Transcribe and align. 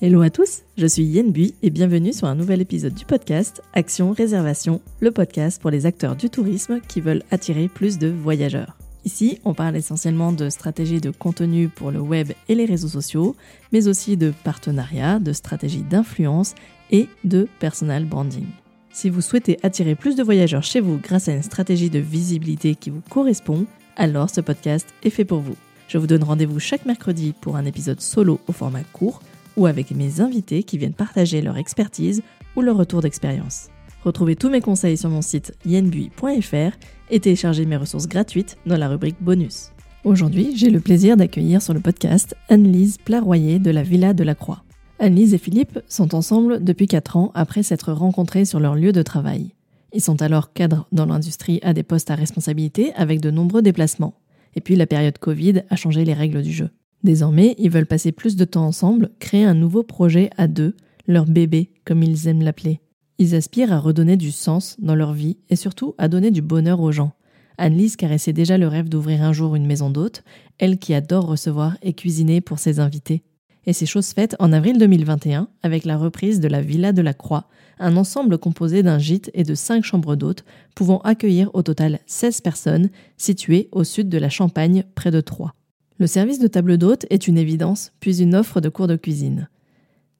Hello 0.00 0.22
à 0.22 0.30
tous, 0.30 0.62
je 0.76 0.86
suis 0.86 1.02
Yen 1.02 1.32
Bui 1.32 1.56
et 1.60 1.70
bienvenue 1.70 2.12
sur 2.12 2.28
un 2.28 2.36
nouvel 2.36 2.60
épisode 2.60 2.94
du 2.94 3.04
podcast 3.04 3.64
Action 3.72 4.12
Réservation, 4.12 4.80
le 5.00 5.10
podcast 5.10 5.60
pour 5.60 5.72
les 5.72 5.86
acteurs 5.86 6.14
du 6.14 6.30
tourisme 6.30 6.78
qui 6.86 7.00
veulent 7.00 7.24
attirer 7.32 7.66
plus 7.66 7.98
de 7.98 8.06
voyageurs. 8.06 8.76
Ici, 9.04 9.40
on 9.44 9.54
parle 9.54 9.76
essentiellement 9.76 10.30
de 10.30 10.50
stratégies 10.50 11.00
de 11.00 11.10
contenu 11.10 11.68
pour 11.68 11.90
le 11.90 11.98
web 11.98 12.30
et 12.48 12.54
les 12.54 12.64
réseaux 12.64 12.86
sociaux, 12.86 13.34
mais 13.72 13.88
aussi 13.88 14.16
de 14.16 14.32
partenariats, 14.44 15.18
de 15.18 15.32
stratégies 15.32 15.82
d'influence 15.82 16.54
et 16.92 17.08
de 17.24 17.48
personal 17.58 18.04
branding. 18.04 18.46
Si 18.92 19.10
vous 19.10 19.20
souhaitez 19.20 19.58
attirer 19.64 19.96
plus 19.96 20.14
de 20.14 20.22
voyageurs 20.22 20.62
chez 20.62 20.78
vous 20.78 20.98
grâce 21.02 21.26
à 21.26 21.32
une 21.32 21.42
stratégie 21.42 21.90
de 21.90 21.98
visibilité 21.98 22.76
qui 22.76 22.90
vous 22.90 23.02
correspond, 23.10 23.66
alors 23.96 24.30
ce 24.30 24.42
podcast 24.42 24.86
est 25.02 25.10
fait 25.10 25.24
pour 25.24 25.40
vous. 25.40 25.56
Je 25.88 25.98
vous 25.98 26.06
donne 26.06 26.22
rendez-vous 26.22 26.60
chaque 26.60 26.86
mercredi 26.86 27.34
pour 27.40 27.56
un 27.56 27.64
épisode 27.64 28.00
solo 28.00 28.38
au 28.46 28.52
format 28.52 28.84
court 28.92 29.22
ou 29.58 29.66
avec 29.66 29.90
mes 29.90 30.20
invités 30.20 30.62
qui 30.62 30.78
viennent 30.78 30.94
partager 30.94 31.42
leur 31.42 31.58
expertise 31.58 32.22
ou 32.56 32.62
leur 32.62 32.76
retour 32.76 33.02
d'expérience. 33.02 33.68
Retrouvez 34.04 34.36
tous 34.36 34.48
mes 34.48 34.60
conseils 34.60 34.96
sur 34.96 35.10
mon 35.10 35.20
site 35.20 35.52
yenbui.fr 35.66 36.76
et 37.10 37.20
téléchargez 37.20 37.66
mes 37.66 37.76
ressources 37.76 38.06
gratuites 38.06 38.56
dans 38.64 38.76
la 38.76 38.88
rubrique 38.88 39.20
bonus. 39.20 39.72
Aujourd'hui, 40.04 40.56
j'ai 40.56 40.70
le 40.70 40.80
plaisir 40.80 41.16
d'accueillir 41.16 41.60
sur 41.60 41.74
le 41.74 41.80
podcast 41.80 42.36
Anne-Lise 42.48 42.98
Plaroyer 42.98 43.58
de 43.58 43.70
la 43.70 43.82
Villa 43.82 44.14
de 44.14 44.22
la 44.22 44.36
Croix. 44.36 44.62
Anne-Lise 45.00 45.34
et 45.34 45.38
Philippe 45.38 45.80
sont 45.88 46.14
ensemble 46.14 46.62
depuis 46.62 46.86
4 46.86 47.16
ans 47.16 47.32
après 47.34 47.64
s'être 47.64 47.92
rencontrés 47.92 48.44
sur 48.44 48.60
leur 48.60 48.76
lieu 48.76 48.92
de 48.92 49.02
travail. 49.02 49.54
Ils 49.92 50.00
sont 50.00 50.22
alors 50.22 50.52
cadres 50.52 50.86
dans 50.92 51.06
l'industrie 51.06 51.60
à 51.62 51.72
des 51.72 51.82
postes 51.82 52.10
à 52.10 52.14
responsabilité 52.14 52.92
avec 52.94 53.20
de 53.20 53.30
nombreux 53.30 53.62
déplacements. 53.62 54.14
Et 54.54 54.60
puis 54.60 54.76
la 54.76 54.86
période 54.86 55.18
Covid 55.18 55.62
a 55.68 55.76
changé 55.76 56.04
les 56.04 56.14
règles 56.14 56.42
du 56.42 56.52
jeu. 56.52 56.70
Désormais, 57.04 57.54
ils 57.58 57.70
veulent 57.70 57.86
passer 57.86 58.12
plus 58.12 58.36
de 58.36 58.44
temps 58.44 58.66
ensemble, 58.66 59.10
créer 59.18 59.44
un 59.44 59.54
nouveau 59.54 59.82
projet 59.82 60.30
à 60.36 60.48
deux, 60.48 60.74
leur 61.06 61.26
bébé, 61.26 61.70
comme 61.84 62.02
ils 62.02 62.28
aiment 62.28 62.42
l'appeler. 62.42 62.80
Ils 63.18 63.34
aspirent 63.34 63.72
à 63.72 63.78
redonner 63.78 64.16
du 64.16 64.30
sens 64.30 64.76
dans 64.78 64.94
leur 64.94 65.12
vie 65.12 65.38
et 65.48 65.56
surtout 65.56 65.94
à 65.98 66.08
donner 66.08 66.30
du 66.30 66.42
bonheur 66.42 66.80
aux 66.80 66.92
gens. 66.92 67.12
Anne-Lise 67.56 67.96
caressait 67.96 68.32
déjà 68.32 68.56
le 68.56 68.68
rêve 68.68 68.88
d'ouvrir 68.88 69.22
un 69.22 69.32
jour 69.32 69.56
une 69.56 69.66
maison 69.66 69.90
d'hôtes, 69.90 70.22
elle 70.58 70.78
qui 70.78 70.94
adore 70.94 71.26
recevoir 71.26 71.76
et 71.82 71.92
cuisiner 71.92 72.40
pour 72.40 72.60
ses 72.60 72.78
invités. 72.78 73.22
Et 73.66 73.72
c'est 73.72 73.86
chose 73.86 74.12
faite 74.12 74.36
en 74.38 74.52
avril 74.52 74.78
2021 74.78 75.48
avec 75.62 75.84
la 75.84 75.96
reprise 75.96 76.40
de 76.40 76.48
la 76.48 76.62
Villa 76.62 76.92
de 76.92 77.02
la 77.02 77.14
Croix, 77.14 77.48
un 77.80 77.96
ensemble 77.96 78.38
composé 78.38 78.82
d'un 78.82 78.98
gîte 78.98 79.30
et 79.34 79.42
de 79.42 79.54
cinq 79.54 79.84
chambres 79.84 80.16
d'hôtes 80.16 80.44
pouvant 80.74 81.00
accueillir 81.00 81.50
au 81.54 81.62
total 81.62 81.98
16 82.06 82.40
personnes 82.40 82.88
situées 83.16 83.68
au 83.72 83.84
sud 83.84 84.08
de 84.08 84.18
la 84.18 84.30
Champagne 84.30 84.84
près 84.94 85.10
de 85.10 85.20
Troyes. 85.20 85.54
Le 85.98 86.06
service 86.06 86.38
de 86.38 86.46
table 86.46 86.78
d'hôte 86.78 87.06
est 87.10 87.26
une 87.26 87.38
évidence, 87.38 87.90
puis 87.98 88.22
une 88.22 88.36
offre 88.36 88.60
de 88.60 88.68
cours 88.68 88.86
de 88.86 88.94
cuisine. 88.94 89.48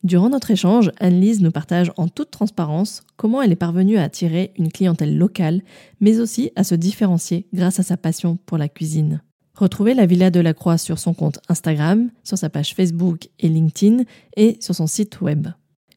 Durant 0.02 0.28
notre 0.28 0.50
échange, 0.50 0.90
Anne-Lise 0.98 1.40
nous 1.40 1.52
partage 1.52 1.92
en 1.96 2.08
toute 2.08 2.32
transparence 2.32 3.02
comment 3.16 3.42
elle 3.42 3.52
est 3.52 3.56
parvenue 3.56 3.96
à 3.96 4.02
attirer 4.02 4.52
une 4.58 4.72
clientèle 4.72 5.16
locale, 5.16 5.62
mais 6.00 6.18
aussi 6.18 6.50
à 6.56 6.64
se 6.64 6.74
différencier 6.74 7.46
grâce 7.54 7.78
à 7.78 7.84
sa 7.84 7.96
passion 7.96 8.38
pour 8.44 8.58
la 8.58 8.68
cuisine. 8.68 9.22
Retrouvez 9.54 9.94
la 9.94 10.06
Villa 10.06 10.30
de 10.30 10.40
la 10.40 10.52
Croix 10.52 10.78
sur 10.78 10.98
son 10.98 11.14
compte 11.14 11.38
Instagram, 11.48 12.10
sur 12.24 12.38
sa 12.38 12.50
page 12.50 12.74
Facebook 12.74 13.28
et 13.38 13.48
LinkedIn 13.48 14.02
et 14.36 14.56
sur 14.60 14.74
son 14.74 14.88
site 14.88 15.20
web. 15.20 15.46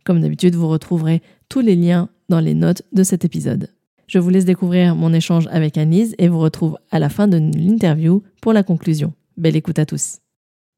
Comme 0.03 0.21
d'habitude, 0.21 0.55
vous 0.55 0.67
retrouverez 0.67 1.23
tous 1.49 1.61
les 1.61 1.75
liens 1.75 2.09
dans 2.29 2.39
les 2.39 2.53
notes 2.53 2.83
de 2.91 3.01
cet 3.01 3.25
épisode. 3.25 3.69
Je 4.05 4.19
vous 4.19 4.29
laisse 4.29 4.45
découvrir 4.45 4.95
mon 4.95 5.11
échange 5.11 5.47
avec 5.51 5.77
Anne-Lise 5.77 6.13
et 6.19 6.27
vous 6.27 6.39
retrouve 6.39 6.77
à 6.91 6.99
la 6.99 7.09
fin 7.09 7.27
de 7.27 7.37
l'interview 7.37 8.21
pour 8.41 8.53
la 8.53 8.61
conclusion. 8.61 9.13
Belle 9.41 9.55
écoute 9.55 9.79
à 9.79 9.87
tous. 9.87 10.19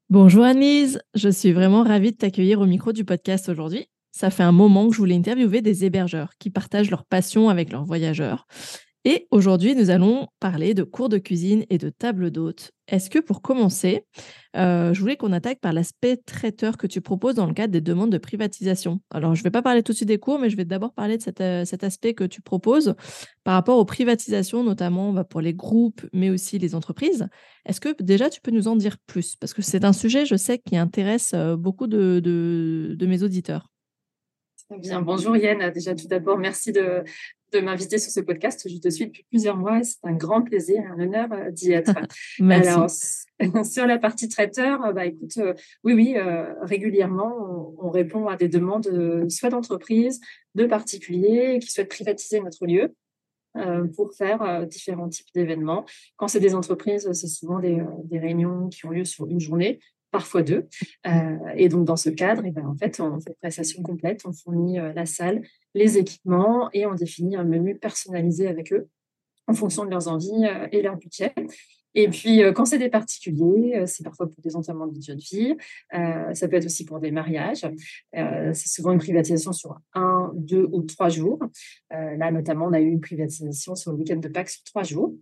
Bonjour 0.08 0.42
Anise, 0.42 0.98
je 1.12 1.28
suis 1.28 1.52
vraiment 1.52 1.82
ravie 1.82 2.12
de 2.12 2.16
t'accueillir 2.16 2.60
au 2.60 2.64
micro 2.64 2.94
du 2.94 3.04
podcast 3.04 3.50
aujourd'hui. 3.50 3.90
Ça 4.10 4.30
fait 4.30 4.42
un 4.42 4.52
moment 4.52 4.88
que 4.88 4.94
je 4.94 5.00
voulais 5.00 5.16
interviewer 5.16 5.60
des 5.60 5.84
hébergeurs 5.84 6.30
qui 6.38 6.48
partagent 6.48 6.90
leur 6.90 7.04
passion 7.04 7.50
avec 7.50 7.70
leurs 7.70 7.84
voyageurs. 7.84 8.46
Et 9.06 9.28
aujourd'hui, 9.30 9.74
nous 9.74 9.90
allons 9.90 10.28
parler 10.40 10.72
de 10.72 10.82
cours 10.82 11.10
de 11.10 11.18
cuisine 11.18 11.66
et 11.68 11.76
de 11.76 11.90
table 11.90 12.30
d'hôte. 12.30 12.72
Est-ce 12.88 13.10
que 13.10 13.18
pour 13.18 13.42
commencer, 13.42 14.06
euh, 14.56 14.94
je 14.94 15.00
voulais 15.00 15.18
qu'on 15.18 15.32
attaque 15.32 15.60
par 15.60 15.74
l'aspect 15.74 16.16
traiteur 16.16 16.78
que 16.78 16.86
tu 16.86 17.02
proposes 17.02 17.34
dans 17.34 17.46
le 17.46 17.52
cadre 17.52 17.72
des 17.72 17.82
demandes 17.82 18.10
de 18.10 18.16
privatisation 18.16 19.02
Alors, 19.10 19.34
je 19.34 19.40
ne 19.40 19.44
vais 19.44 19.50
pas 19.50 19.60
parler 19.60 19.82
tout 19.82 19.92
de 19.92 19.96
suite 19.96 20.08
des 20.08 20.18
cours, 20.18 20.38
mais 20.38 20.48
je 20.48 20.56
vais 20.56 20.64
d'abord 20.64 20.94
parler 20.94 21.18
de 21.18 21.42
euh, 21.42 21.64
cet, 21.66 21.84
aspect 21.84 22.14
que 22.14 22.24
tu 22.24 22.40
proposes 22.40 22.94
par 23.44 23.52
rapport 23.52 23.76
aux 23.76 23.84
privatisations, 23.84 24.64
notamment 24.64 25.12
bah, 25.12 25.24
pour 25.24 25.42
les 25.42 25.52
groupes, 25.52 26.06
mais 26.14 26.30
aussi 26.30 26.58
les 26.58 26.74
entreprises. 26.74 27.28
Est-ce 27.66 27.82
que 27.82 27.94
déjà 28.02 28.30
tu 28.30 28.40
peux 28.40 28.52
nous 28.52 28.68
en 28.68 28.76
dire 28.76 28.96
plus? 29.06 29.36
Parce 29.36 29.52
que 29.52 29.60
c'est 29.60 29.84
un 29.84 29.92
sujet, 29.92 30.24
je 30.24 30.36
sais, 30.36 30.58
qui 30.58 30.78
intéresse 30.78 31.32
euh, 31.34 31.56
beaucoup 31.56 31.86
de 31.86 32.96
mes 33.06 33.22
auditeurs. 33.22 33.68
Bien, 34.78 35.02
bonjour 35.02 35.36
Yann. 35.36 35.70
Déjà, 35.70 35.94
tout 35.94 36.08
d'abord, 36.08 36.38
merci 36.38 36.72
de, 36.72 37.04
de 37.54 37.60
m'inviter 37.60 37.98
sur 37.98 38.10
ce 38.10 38.20
podcast. 38.20 38.68
Je 38.68 38.78
te 38.78 38.88
suis 38.88 39.06
depuis 39.06 39.24
plusieurs 39.30 39.56
mois 39.56 39.78
et 39.78 39.84
c'est 39.84 39.98
un 40.02 40.12
grand 40.12 40.42
plaisir, 40.42 40.82
un 40.90 41.00
honneur 41.00 41.32
euh, 41.32 41.50
d'y 41.50 41.72
être. 41.72 41.94
merci. 42.40 42.68
Alors, 42.68 43.64
sur 43.64 43.86
la 43.86 43.98
partie 43.98 44.28
traiteur, 44.28 44.84
euh, 44.84 44.92
bah, 44.92 45.06
écoute, 45.06 45.36
euh, 45.38 45.54
oui, 45.84 45.94
oui, 45.94 46.16
régulièrement, 46.62 47.74
on, 47.78 47.90
répond 47.90 48.26
à 48.26 48.36
des 48.36 48.48
demandes 48.48 48.88
soit 49.28 49.50
d'entreprises, 49.50 50.20
de 50.54 50.66
particuliers 50.66 51.58
qui 51.60 51.70
souhaitent 51.70 51.90
privatiser 51.90 52.40
notre 52.40 52.66
lieu. 52.66 52.94
pour 53.94 54.12
faire 54.14 54.66
différents 54.66 55.08
types 55.08 55.28
d'événements. 55.32 55.84
Quand 56.16 56.26
c'est 56.26 56.40
des 56.40 56.56
entreprises, 56.56 57.10
c'est 57.12 57.28
souvent 57.28 57.60
des, 57.60 57.78
des, 58.04 58.18
réunions 58.18 58.68
qui 58.68 58.84
ont 58.86 58.90
lieu 58.90 59.04
sur 59.04 59.28
une 59.28 59.38
journée, 59.38 59.78
parfois 60.14 60.44
deux. 60.44 60.68
Euh, 61.08 61.36
et 61.56 61.68
donc, 61.68 61.86
dans 61.86 61.96
ce 61.96 62.08
cadre, 62.08 62.42
eh 62.46 62.52
ben, 62.52 62.64
en 62.68 62.76
fait, 62.76 63.00
on 63.00 63.20
fait 63.20 63.30
une 63.30 63.36
prestation 63.42 63.82
complète, 63.82 64.20
on 64.24 64.32
fournit 64.32 64.78
euh, 64.78 64.92
la 64.92 65.06
salle, 65.06 65.42
les 65.74 65.98
équipements 65.98 66.70
et 66.72 66.86
on 66.86 66.94
définit 66.94 67.34
un 67.34 67.42
menu 67.42 67.76
personnalisé 67.76 68.46
avec 68.46 68.72
eux 68.72 68.88
en 69.48 69.54
fonction 69.54 69.84
de 69.84 69.90
leurs 69.90 70.06
envies 70.06 70.46
euh, 70.46 70.68
et 70.70 70.82
leur 70.82 70.96
budget. 70.96 71.34
Et 71.96 72.08
puis, 72.08 72.42
quand 72.54 72.64
c'est 72.64 72.78
des 72.78 72.88
particuliers, 72.88 73.84
c'est 73.86 74.02
parfois 74.02 74.26
pour 74.26 74.42
des 74.42 74.56
enterrements 74.56 74.88
de 74.88 75.00
jeunes 75.00 75.20
filles, 75.20 75.56
ça 75.92 76.48
peut 76.48 76.56
être 76.56 76.64
aussi 76.64 76.84
pour 76.84 76.98
des 76.98 77.12
mariages. 77.12 77.64
c'est 78.12 78.68
souvent 78.68 78.90
une 78.90 78.98
privatisation 78.98 79.52
sur 79.52 79.78
un, 79.94 80.32
deux 80.34 80.66
ou 80.72 80.82
trois 80.82 81.08
jours. 81.08 81.38
là, 81.92 82.32
notamment, 82.32 82.66
on 82.66 82.72
a 82.72 82.80
eu 82.80 82.88
une 82.88 83.00
privatisation 83.00 83.76
sur 83.76 83.92
le 83.92 83.98
week-end 83.98 84.16
de 84.16 84.26
Pâques 84.26 84.50
sur 84.50 84.64
trois 84.64 84.82
jours. 84.82 85.14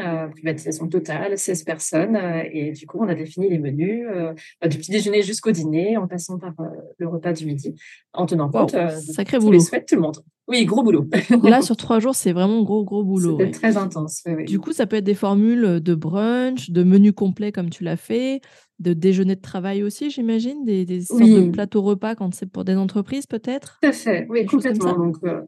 Euh, 0.00 0.28
privatisation 0.28 0.88
totale, 0.88 1.36
16 1.36 1.64
personnes. 1.64 2.16
Euh, 2.16 2.42
et 2.50 2.72
du 2.72 2.86
coup, 2.86 2.98
on 3.00 3.08
a 3.08 3.14
défini 3.14 3.48
les 3.48 3.58
menus 3.58 4.06
euh, 4.08 4.32
du 4.68 4.78
petit 4.78 4.90
déjeuner 4.90 5.22
jusqu'au 5.22 5.50
dîner, 5.50 5.96
en 5.96 6.06
passant 6.06 6.38
par 6.38 6.54
le 6.98 7.08
repas 7.08 7.32
du 7.32 7.46
midi, 7.46 7.74
en 8.12 8.26
tenant 8.26 8.48
compte 8.50 8.76
sacré 9.12 9.38
boulot. 9.38 9.52
les 9.52 9.60
souhaits 9.60 9.86
tout 9.86 9.94
le 9.94 10.00
monde. 10.02 10.18
Oui, 10.48 10.64
gros 10.64 10.82
boulot. 10.82 11.06
Là, 11.42 11.60
sur 11.60 11.76
trois 11.76 12.00
jours, 12.00 12.14
c'est 12.14 12.32
vraiment 12.32 12.62
gros, 12.62 12.82
gros 12.82 13.04
boulot. 13.04 13.38
Très 13.52 13.76
intense. 13.76 14.24
Du 14.46 14.58
coup, 14.58 14.72
ça 14.72 14.86
peut 14.86 14.96
être 14.96 15.04
des 15.04 15.14
formules 15.14 15.80
de 15.80 15.94
brunch, 15.94 16.70
de 16.70 16.82
menus 16.82 17.12
complets 17.14 17.52
comme 17.52 17.68
tu 17.68 17.84
l'as 17.84 17.96
fait, 17.96 18.40
de 18.78 18.94
déjeuner 18.94 19.36
de 19.36 19.40
travail 19.40 19.82
aussi, 19.82 20.10
j'imagine, 20.10 20.64
des, 20.64 20.86
des 20.86 21.02
sortes 21.02 21.20
de 21.20 21.50
plateaux 21.50 21.82
repas 21.82 22.14
quand 22.14 22.34
c'est 22.34 22.46
pour 22.46 22.64
des 22.64 22.76
entreprises 22.76 23.26
peut-être? 23.26 23.78
Tout 23.82 23.88
à 23.88 23.92
fait, 23.92 24.26
oui, 24.30 24.46
complètement. 24.46 24.96
Donc, 24.96 25.16
euh, 25.24 25.42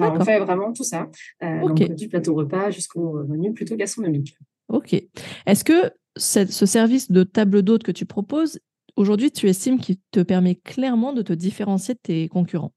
on 0.00 0.20
fait 0.20 0.40
vraiment 0.40 0.72
tout 0.72 0.84
ça, 0.84 1.08
euh, 1.42 1.66
donc, 1.66 1.94
du 1.94 2.08
plateau 2.08 2.34
repas 2.34 2.70
jusqu'au 2.70 3.24
menu 3.24 3.54
plutôt 3.54 3.76
gastronomique. 3.76 4.36
Ok. 4.68 4.94
Est-ce 5.46 5.64
que 5.64 5.92
ce 6.16 6.66
service 6.66 7.10
de 7.10 7.22
table 7.22 7.62
d'hôte 7.62 7.84
que 7.84 7.92
tu 7.92 8.04
proposes, 8.04 8.58
aujourd'hui, 8.96 9.30
tu 9.30 9.48
estimes 9.48 9.78
qu'il 9.78 9.96
te 10.10 10.20
permet 10.20 10.56
clairement 10.56 11.14
de 11.14 11.22
te 11.22 11.32
différencier 11.32 11.94
de 11.94 12.00
tes 12.02 12.28
concurrents? 12.28 12.74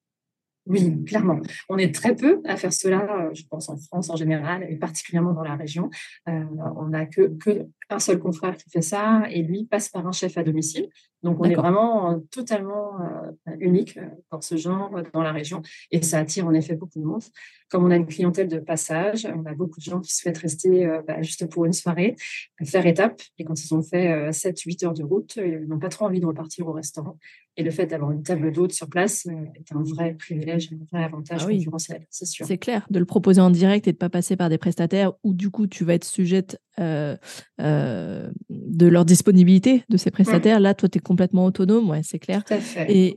Oui, 0.68 1.03
clairement. 1.06 1.40
On 1.70 1.78
est 1.78 1.94
très 1.94 2.16
peu 2.16 2.42
à 2.46 2.56
faire 2.56 2.74
cela, 2.74 3.30
je 3.34 3.44
pense, 3.50 3.70
en 3.70 3.78
France 3.78 4.09
en 4.09 4.16
général, 4.16 4.66
et 4.70 4.78
particulièrement 4.78 5.34
dans 5.34 5.44
la 5.44 5.56
région. 5.56 5.90
Euh, 6.28 6.44
on 6.78 6.88
n'a 6.88 7.06
que, 7.06 7.36
que 7.38 7.68
un 7.90 8.00
seul 8.00 8.20
confrère 8.20 8.58
qui 8.58 8.70
fait 8.70 8.81
ça, 8.81 9.24
et 9.30 9.44
lui 9.44 9.66
passe 9.66 9.90
par 9.90 10.08
un 10.08 10.12
chef 10.12 10.38
à 10.38 10.44
domicile. 10.44 10.90
Donc, 11.22 11.40
on 11.40 11.44
est 11.44 11.56
vraiment 11.56 12.12
euh, 12.12 12.17
totalement 12.32 13.00
euh, 13.02 13.52
unique 13.59 14.00
dans 14.32 14.41
ce 14.41 14.58
genre 14.58 14.91
dans 15.14 15.22
la 15.22 15.32
région, 15.32 15.62
et 15.91 16.02
ça 16.02 16.20
attire 16.20 16.47
en 16.47 16.53
effet 16.53 16.76
beaucoup 16.76 17.00
de 17.00 17.06
monde. 17.06 17.23
Comme 17.70 17.84
on 17.85 17.91
a 17.91 17.96
une 17.96 18.06
clientèle 18.06 18.47
de 18.47 18.59
passage, 18.59 19.28
on 19.35 19.46
a 19.46 19.53
beaucoup 19.53 19.79
de 19.79 19.85
gens 19.85 20.00
qui 20.00 20.14
souhaitent 20.16 20.38
rester 20.38 20.88
bah, 21.08 21.22
juste 21.22 21.50
pour 21.50 21.66
une 21.66 21.73
soirée, 21.73 22.16
faire 22.64 22.85
étape, 22.85 23.22
et 23.38 23.44
quand 23.44 23.59
ils 23.64 23.73
ont 23.73 23.82
fait 23.82 24.29
7-8 24.29 24.85
heures 24.85 24.94
de 24.94 25.03
route, 25.03 25.38
ils 25.38 25.67
n'ont 25.67 25.79
pas 25.79 25.90
trop 25.90 26.06
envie 26.06 26.20
de 26.20 26.26
repartir 26.26 26.67
au 26.67 26.73
restaurant. 26.73 27.17
Et 27.58 27.64
le 27.64 27.72
fait 27.72 27.85
d'avoir 27.85 28.12
une 28.12 28.22
table 28.22 28.52
d'hôte 28.52 28.73
sur 28.73 28.90
place 28.90 29.26
est 29.26 29.72
un 29.72 29.82
vrai 29.82 30.14
privilège, 30.14 30.70
un 30.73 30.85
vrai 30.91 31.06
avantage 31.06 31.41
ah 31.46 31.50
concurrentiel, 31.50 32.06
c'est 32.09 32.26
sûr. 32.26 32.46
C'est 32.46 32.58
clair, 32.58 32.85
de 32.90 33.00
le 33.00 33.06
proposer 33.06 33.40
en 33.40 33.50
direct 33.50 33.88
et 33.88 33.91
de 33.91 33.96
ne 33.96 34.00
pas 34.00 34.09
passer 34.09 34.35
par 34.35 34.50
des 34.50 34.58
prestataires 34.58 35.14
où 35.23 35.34
du 35.34 35.50
coup 35.50 35.66
tu 35.66 35.85
vas 35.85 35.94
être 35.94 36.03
sujette 36.03 36.59
euh, 36.79 37.16
euh, 37.62 38.29
de 38.50 38.88
leur 38.88 39.06
disponibilité 39.06 39.84
de 39.88 39.96
ces 39.96 40.12
prestataires. 40.12 40.59
Là, 40.59 40.73
toi, 40.73 40.90
tu 40.90 40.97
es 40.97 41.02
complètement 41.02 41.46
autonome, 41.46 41.90
ouais, 41.90 42.02
c'est 42.03 42.20
clair. 42.20 42.44
Tout 42.44 42.56
à 42.56 42.59
fait. 42.59 42.91
Et, 42.94 43.16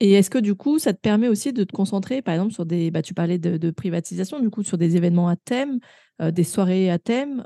et 0.00 0.12
est-ce 0.12 0.30
que 0.30 0.38
du 0.38 0.54
coup, 0.54 0.78
ça 0.78 0.92
te 0.92 1.00
permet 1.00 1.28
aussi 1.28 1.52
de 1.52 1.64
te 1.64 1.72
concentrer, 1.72 2.22
par 2.22 2.34
exemple, 2.34 2.52
sur 2.52 2.66
des. 2.66 2.90
Bah, 2.90 3.02
tu 3.02 3.14
parlais 3.14 3.38
de, 3.38 3.70
privatisation, 3.70 4.40
du 4.40 4.50
coup, 4.50 4.62
sur 4.62 4.78
des 4.78 4.96
événements 4.96 5.28
à 5.28 5.36
thème, 5.36 5.78
euh, 6.20 6.30
des 6.30 6.44
soirées 6.44 6.90
à 6.90 6.98
thème 6.98 7.44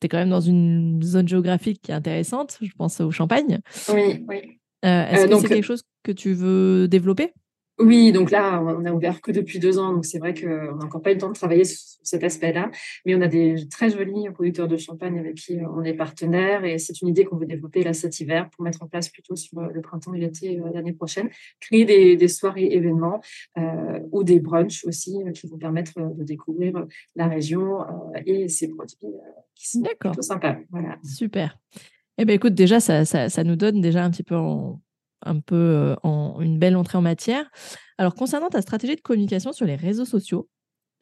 tu 0.00 0.06
es 0.06 0.08
quand 0.08 0.18
même 0.18 0.30
dans 0.30 0.40
une 0.40 1.02
zone 1.02 1.26
géographique 1.26 1.80
qui 1.80 1.90
est 1.90 1.94
intéressante, 1.94 2.58
je 2.60 2.72
pense 2.76 3.00
au 3.00 3.10
Champagne. 3.10 3.60
Oui, 3.88 4.24
oui. 4.28 4.58
Est-ce 4.82 5.26
que 5.26 5.38
c'est 5.38 5.48
quelque 5.48 5.64
chose 5.64 5.84
que 6.02 6.12
tu 6.12 6.34
veux 6.34 6.88
développer? 6.88 7.32
Oui, 7.80 8.12
donc 8.12 8.30
là, 8.30 8.62
on 8.62 8.84
a 8.84 8.92
ouvert 8.92 9.20
que 9.20 9.32
depuis 9.32 9.58
deux 9.58 9.80
ans, 9.80 9.92
donc 9.92 10.04
c'est 10.04 10.18
vrai 10.18 10.32
qu'on 10.32 10.76
n'a 10.76 10.84
encore 10.84 11.02
pas 11.02 11.10
eu 11.10 11.14
le 11.14 11.20
temps 11.20 11.30
de 11.30 11.34
travailler 11.34 11.64
sur 11.64 11.78
cet 12.04 12.22
aspect-là, 12.22 12.70
mais 13.04 13.16
on 13.16 13.20
a 13.20 13.26
des 13.26 13.68
très 13.68 13.90
jolis 13.90 14.30
producteurs 14.32 14.68
de 14.68 14.76
champagne 14.76 15.18
avec 15.18 15.34
qui 15.34 15.58
on 15.74 15.82
est 15.82 15.94
partenaire 15.94 16.64
et 16.64 16.78
c'est 16.78 17.00
une 17.02 17.08
idée 17.08 17.24
qu'on 17.24 17.36
veut 17.36 17.46
développer 17.46 17.82
là 17.82 17.92
cet 17.92 18.20
hiver 18.20 18.48
pour 18.50 18.64
mettre 18.64 18.82
en 18.82 18.86
place 18.86 19.08
plutôt 19.08 19.34
sur 19.34 19.60
le 19.60 19.80
printemps 19.80 20.14
et 20.14 20.20
l'été 20.20 20.60
euh, 20.60 20.70
l'année 20.72 20.92
prochaine, 20.92 21.30
créer 21.58 21.84
des, 21.84 22.28
soirées 22.28 22.68
événements 22.72 23.20
euh, 23.58 23.98
ou 24.12 24.22
des 24.22 24.38
brunchs 24.38 24.84
aussi 24.84 25.20
euh, 25.22 25.32
qui 25.32 25.48
vont 25.48 25.58
permettre 25.58 25.94
de 25.98 26.22
découvrir 26.22 26.86
la 27.16 27.26
région 27.26 27.78
et 28.24 28.48
ses 28.48 28.68
produits 28.68 28.96
qui 29.56 29.68
sont 29.68 29.82
plutôt 29.98 30.22
sympas. 30.22 30.58
Voilà. 30.70 30.98
Super. 31.02 31.58
Eh 32.18 32.24
bien, 32.24 32.36
écoute, 32.36 32.54
déjà, 32.54 32.78
ça, 32.78 33.04
ça, 33.04 33.28
ça, 33.28 33.42
nous 33.42 33.56
donne 33.56 33.80
déjà 33.80 34.04
un 34.04 34.10
petit 34.10 34.22
peu 34.22 34.36
en, 34.36 34.80
un 35.24 35.40
peu 35.40 35.56
euh, 35.56 35.96
en 36.02 36.40
une 36.40 36.58
belle 36.58 36.76
entrée 36.76 36.98
en 36.98 37.02
matière. 37.02 37.50
Alors, 37.98 38.14
concernant 38.14 38.48
ta 38.48 38.62
stratégie 38.62 38.96
de 38.96 39.00
communication 39.00 39.52
sur 39.52 39.66
les 39.66 39.76
réseaux 39.76 40.04
sociaux, 40.04 40.48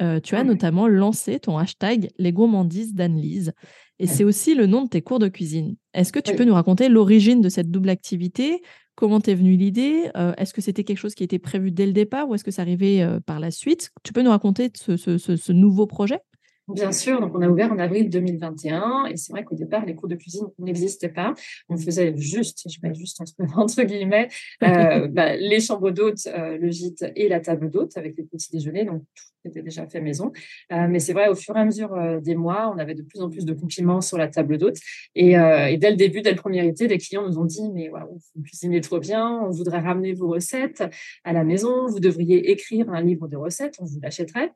euh, 0.01 0.21
tu 0.21 0.35
as 0.37 0.45
notamment 0.45 0.89
lancé 0.89 1.39
ton 1.39 1.59
hashtag 1.59 2.11
Les 2.19 2.33
gourmandises 2.33 2.95
d'Anne-Lise. 2.95 3.53
Et 3.99 4.07
c'est 4.07 4.25
aussi 4.25 4.55
le 4.55 4.67
nom 4.67 4.83
de 4.83 4.89
tes 4.89 5.03
cours 5.03 5.21
de 5.21 5.29
cuisine. 5.29 5.77
Est-ce 5.95 6.13
que 6.13 6.19
tu 6.19 6.35
peux 6.35 6.45
nous 6.45 6.55
raconter 6.55 6.89
l'origine 6.89 7.41
de 7.41 7.49
cette 7.49 7.71
double 7.71 7.91
activité? 7.91 8.63
Comment 8.97 9.21
t'es 9.21 9.35
venue 9.35 9.57
l'idée? 9.57 10.11
Euh, 10.17 10.33
Est-ce 10.39 10.53
que 10.53 10.61
c'était 10.61 10.83
quelque 10.83 10.99
chose 10.99 11.15
qui 11.15 11.23
était 11.23 11.39
prévu 11.39 11.71
dès 11.71 11.87
le 11.87 11.93
départ 11.93 12.29
ou 12.29 12.35
est-ce 12.35 12.43
que 12.43 12.51
ça 12.51 12.63
arrivait 12.63 13.07
par 13.27 13.39
la 13.39 13.51
suite? 13.51 13.91
Tu 14.03 14.13
peux 14.13 14.23
nous 14.23 14.31
raconter 14.31 14.73
ce 14.75 15.53
nouveau 15.53 15.87
projet? 15.87 16.19
Bien 16.69 16.93
sûr, 16.93 17.21
donc 17.21 17.33
on 17.35 17.43
a 17.43 17.49
ouvert 17.49 17.73
en 17.73 17.79
avril 17.79 18.09
2021 18.09 19.07
et 19.07 19.17
c'est 19.17 19.33
vrai 19.33 19.43
qu'au 19.43 19.57
départ, 19.57 19.85
les 19.85 19.97
cours 19.97 20.09
de 20.09 20.15
cuisine 20.15 20.47
n'existaient 20.61 21.09
pas. 21.09 21.35
On 21.69 21.77
faisait 21.77 22.17
juste, 22.17 22.69
je 22.71 22.79
mets 22.85 22.95
juste 22.95 23.21
entre, 23.57 23.83
guillemets, 23.83 24.29
euh, 24.63 25.09
bah, 25.11 25.35
les 25.35 25.59
chambres 25.59 25.91
d'hôtes, 25.91 26.29
euh, 26.29 26.57
le 26.59 26.71
gîte 26.71 27.05
et 27.17 27.29
la 27.29 27.41
table 27.41 27.69
d'hôtes 27.69 27.97
avec 27.97 28.17
les 28.17 28.23
petits 28.23 28.53
déjeuners, 28.53 28.85
donc 28.85 29.03
tout 29.03 29.49
était 29.49 29.63
déjà 29.63 29.89
fait 29.89 30.01
maison. 30.01 30.31
Euh, 30.71 30.87
mais 30.89 31.01
c'est 31.01 31.13
vrai, 31.13 31.29
au 31.29 31.35
fur 31.35 31.57
et 31.57 31.61
à 31.61 31.65
mesure 31.65 31.91
des 32.23 32.37
mois, 32.37 32.73
on 32.73 32.79
avait 32.79 32.95
de 32.95 33.03
plus 33.03 33.21
en 33.21 33.29
plus 33.29 33.45
de 33.45 33.55
compliments 33.55 34.01
sur 34.01 34.17
la 34.17 34.29
table 34.29 34.57
d'hôtes 34.57 34.79
et, 35.17 35.33
dès 35.33 35.91
le 35.91 35.97
début, 35.97 36.23
dès 36.23 36.31
le 36.31 36.37
premier 36.37 36.65
été, 36.65 36.87
les 36.87 36.99
clients 36.99 37.27
nous 37.27 37.39
ont 37.39 37.45
dit 37.45 37.69
mais 37.75 37.91
waouh, 37.91 38.21
vous 38.37 38.43
cuisinez 38.45 38.81
trop 38.81 39.01
bien, 39.01 39.29
on 39.29 39.51
voudrait 39.51 39.81
ramener 39.81 40.13
vos 40.13 40.29
recettes 40.29 40.85
à 41.25 41.33
la 41.33 41.43
maison, 41.43 41.87
vous 41.89 41.99
devriez 41.99 42.53
écrire 42.53 42.89
un 42.91 43.03
livre 43.03 43.27
de 43.27 43.37
recettes, 43.37 43.75
on 43.81 43.85
vous 43.85 43.99
l'achèterait. 44.01 44.53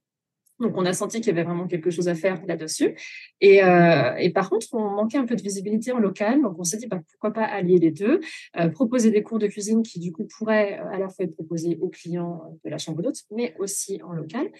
Donc, 0.60 0.72
on 0.76 0.86
a 0.86 0.92
senti 0.92 1.20
qu'il 1.20 1.28
y 1.28 1.30
avait 1.30 1.42
vraiment 1.42 1.66
quelque 1.66 1.90
chose 1.90 2.08
à 2.08 2.14
faire 2.14 2.40
là-dessus. 2.46 2.96
Et, 3.40 3.62
euh, 3.62 4.14
et, 4.16 4.30
par 4.30 4.48
contre, 4.48 4.66
on 4.72 4.90
manquait 4.90 5.18
un 5.18 5.26
peu 5.26 5.36
de 5.36 5.42
visibilité 5.42 5.92
en 5.92 5.98
local. 5.98 6.42
Donc, 6.42 6.58
on 6.58 6.64
s'est 6.64 6.78
dit, 6.78 6.86
bah, 6.86 7.00
pourquoi 7.10 7.32
pas 7.32 7.44
allier 7.44 7.78
les 7.78 7.90
deux, 7.90 8.20
euh, 8.58 8.68
proposer 8.68 9.10
des 9.10 9.22
cours 9.22 9.38
de 9.38 9.46
cuisine 9.46 9.82
qui, 9.82 10.00
du 10.00 10.12
coup, 10.12 10.26
pourraient 10.38 10.80
euh, 10.80 10.94
à 10.94 10.98
la 10.98 11.08
fois 11.08 11.24
être 11.24 11.34
proposés 11.34 11.78
aux 11.80 11.88
clients 11.88 12.58
de 12.64 12.70
la 12.70 12.78
chambre 12.78 13.02
d'hôtes, 13.02 13.22
mais 13.30 13.54
aussi 13.58 14.00
en 14.02 14.12
local, 14.12 14.50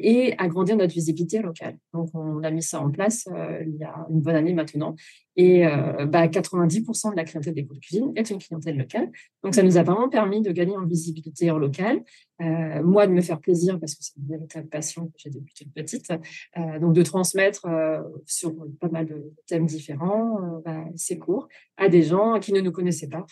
et 0.00 0.34
agrandir 0.38 0.76
notre 0.76 0.92
visibilité 0.92 1.40
locale. 1.40 1.76
Donc, 1.94 2.10
on 2.14 2.42
a 2.42 2.50
mis 2.50 2.62
ça 2.62 2.80
en 2.80 2.90
place 2.90 3.28
il 3.64 3.76
y 3.76 3.84
a 3.84 4.06
une 4.10 4.20
bonne 4.20 4.34
année 4.34 4.54
maintenant. 4.54 4.96
Et 5.36 5.66
euh, 5.66 6.04
bah, 6.06 6.26
90% 6.28 7.12
de 7.12 7.16
la 7.16 7.24
clientèle 7.24 7.54
des 7.54 7.64
cours 7.64 7.76
de 7.76 7.80
cuisine 7.80 8.12
est 8.16 8.28
une 8.30 8.38
clientèle 8.38 8.76
locale. 8.76 9.10
Donc, 9.42 9.54
ça 9.54 9.62
nous 9.62 9.78
a 9.78 9.82
vraiment 9.82 10.08
permis 10.08 10.42
de 10.42 10.52
gagner 10.52 10.76
en 10.76 10.84
visibilité 10.84 11.50
en 11.50 11.58
local. 11.58 12.02
Euh, 12.42 12.82
moi, 12.82 13.06
de 13.06 13.12
me 13.12 13.20
faire 13.20 13.40
plaisir 13.40 13.78
parce 13.78 13.94
que 13.94 14.02
c'est 14.02 14.16
une 14.16 14.28
véritable 14.28 14.68
passion 14.68 15.06
que 15.06 15.12
j'ai 15.16 15.30
depuis 15.30 15.54
toute 15.54 15.72
petite. 15.72 16.10
Euh, 16.10 16.78
donc, 16.80 16.92
de 16.94 17.02
transmettre 17.02 17.66
euh, 17.66 18.02
sur 18.26 18.54
pas 18.80 18.88
mal 18.88 19.06
de 19.06 19.32
thèmes 19.46 19.66
différents 19.66 20.60
bah, 20.64 20.84
ces 20.96 21.18
cours 21.18 21.48
à 21.76 21.88
des 21.88 22.02
gens 22.02 22.40
qui 22.40 22.52
ne 22.52 22.60
nous 22.60 22.72
connaissaient 22.72 23.08
pas. 23.08 23.26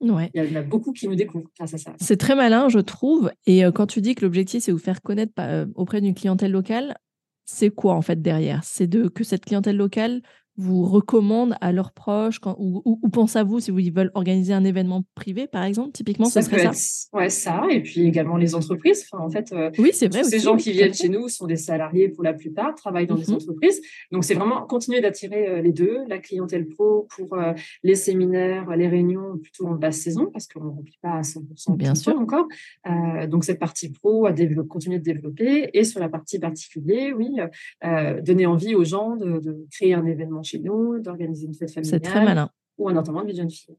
Ouais. 0.00 0.30
Il 0.34 0.44
y 0.44 0.56
en 0.56 0.60
a 0.60 0.62
beaucoup 0.62 0.92
qui 0.92 1.08
nous 1.08 1.16
découvrent 1.16 1.50
grâce 1.58 1.74
à 1.74 1.78
ça. 1.78 1.92
C'est 1.98 2.16
très 2.16 2.36
malin, 2.36 2.68
je 2.68 2.78
trouve. 2.78 3.30
Et 3.46 3.62
quand 3.74 3.86
tu 3.86 4.00
dis 4.00 4.14
que 4.14 4.24
l'objectif, 4.24 4.62
c'est 4.62 4.72
vous 4.72 4.78
faire 4.78 5.02
connaître 5.02 5.32
auprès 5.74 6.00
d'une 6.00 6.14
clientèle 6.14 6.52
locale, 6.52 6.96
c'est 7.44 7.70
quoi 7.70 7.94
en 7.94 8.02
fait 8.02 8.22
derrière? 8.22 8.62
C'est 8.62 8.86
de 8.86 9.08
que 9.08 9.24
cette 9.24 9.44
clientèle 9.44 9.76
locale 9.76 10.22
vous 10.58 10.84
recommandent 10.84 11.54
à 11.60 11.70
leurs 11.70 11.92
proches 11.92 12.40
quand, 12.40 12.56
ou, 12.58 12.82
ou, 12.84 13.08
pensent 13.08 13.36
à 13.36 13.44
vous 13.44 13.60
si 13.60 13.70
vous, 13.70 13.78
ils 13.78 13.92
veulent 13.92 14.10
organiser 14.14 14.52
un 14.52 14.64
événement 14.64 15.04
privé, 15.14 15.46
par 15.46 15.62
exemple 15.62 15.92
Typiquement, 15.92 16.26
ça, 16.26 16.42
serait 16.42 16.72
ça 16.72 17.16
Ouais, 17.16 17.30
ça. 17.30 17.62
Et 17.70 17.80
puis 17.80 18.00
également 18.06 18.36
les 18.36 18.56
entreprises. 18.56 19.06
Enfin, 19.10 19.24
en 19.24 19.30
fait, 19.30 19.52
euh, 19.52 19.70
oui, 19.78 19.90
c'est 19.92 20.12
vrai. 20.12 20.24
ces 20.24 20.40
gens 20.40 20.56
qui 20.56 20.72
viennent 20.72 20.92
chez 20.92 21.08
nous 21.08 21.28
sont 21.28 21.46
des 21.46 21.56
salariés 21.56 22.08
pour 22.08 22.24
la 22.24 22.32
plupart, 22.32 22.74
travaillent 22.74 23.06
dans 23.06 23.14
des 23.14 23.30
mmh 23.30 23.36
entreprises. 23.36 23.80
Donc, 24.10 24.24
c'est 24.24 24.34
vraiment 24.34 24.66
continuer 24.66 25.00
d'attirer 25.00 25.48
euh, 25.48 25.62
les 25.62 25.72
deux, 25.72 25.98
la 26.08 26.18
clientèle 26.18 26.66
pro 26.66 27.06
pour 27.16 27.34
euh, 27.34 27.52
les 27.84 27.94
séminaires, 27.94 28.68
les 28.76 28.88
réunions 28.88 29.38
plutôt 29.38 29.66
en 29.68 29.76
basse 29.76 29.98
saison, 29.98 30.28
parce 30.32 30.48
qu'on 30.48 30.64
ne 30.64 30.70
remplit 30.70 30.98
pas 31.00 31.12
à 31.12 31.20
100% 31.20 31.76
Bien 31.76 31.94
sûr. 31.94 32.18
encore. 32.18 32.48
donc, 33.28 33.44
cette 33.44 33.60
partie 33.60 33.90
pro 33.90 34.26
à 34.26 34.34
continuer 34.68 34.98
de 34.98 35.04
développer. 35.04 35.70
Et 35.72 35.84
sur 35.84 36.00
la 36.00 36.08
partie 36.08 36.40
particulier, 36.40 37.12
oui, 37.12 37.36
donner 38.22 38.46
envie 38.46 38.74
aux 38.74 38.84
gens 38.84 39.14
de, 39.14 39.38
de 39.38 39.66
créer 39.70 39.94
un 39.94 40.04
événement 40.04 40.42
chez 40.48 40.58
nous, 40.58 40.98
d'organiser 40.98 41.46
une 41.46 41.54
fête 41.54 41.70
familiale. 41.70 42.00
C'est 42.02 42.08
très 42.08 42.24
malin. 42.24 42.50
Ou 42.78 42.88
un 42.88 42.96
enterrement 42.96 43.24
de 43.24 43.32
jeune 43.32 43.50
fille. 43.50 43.76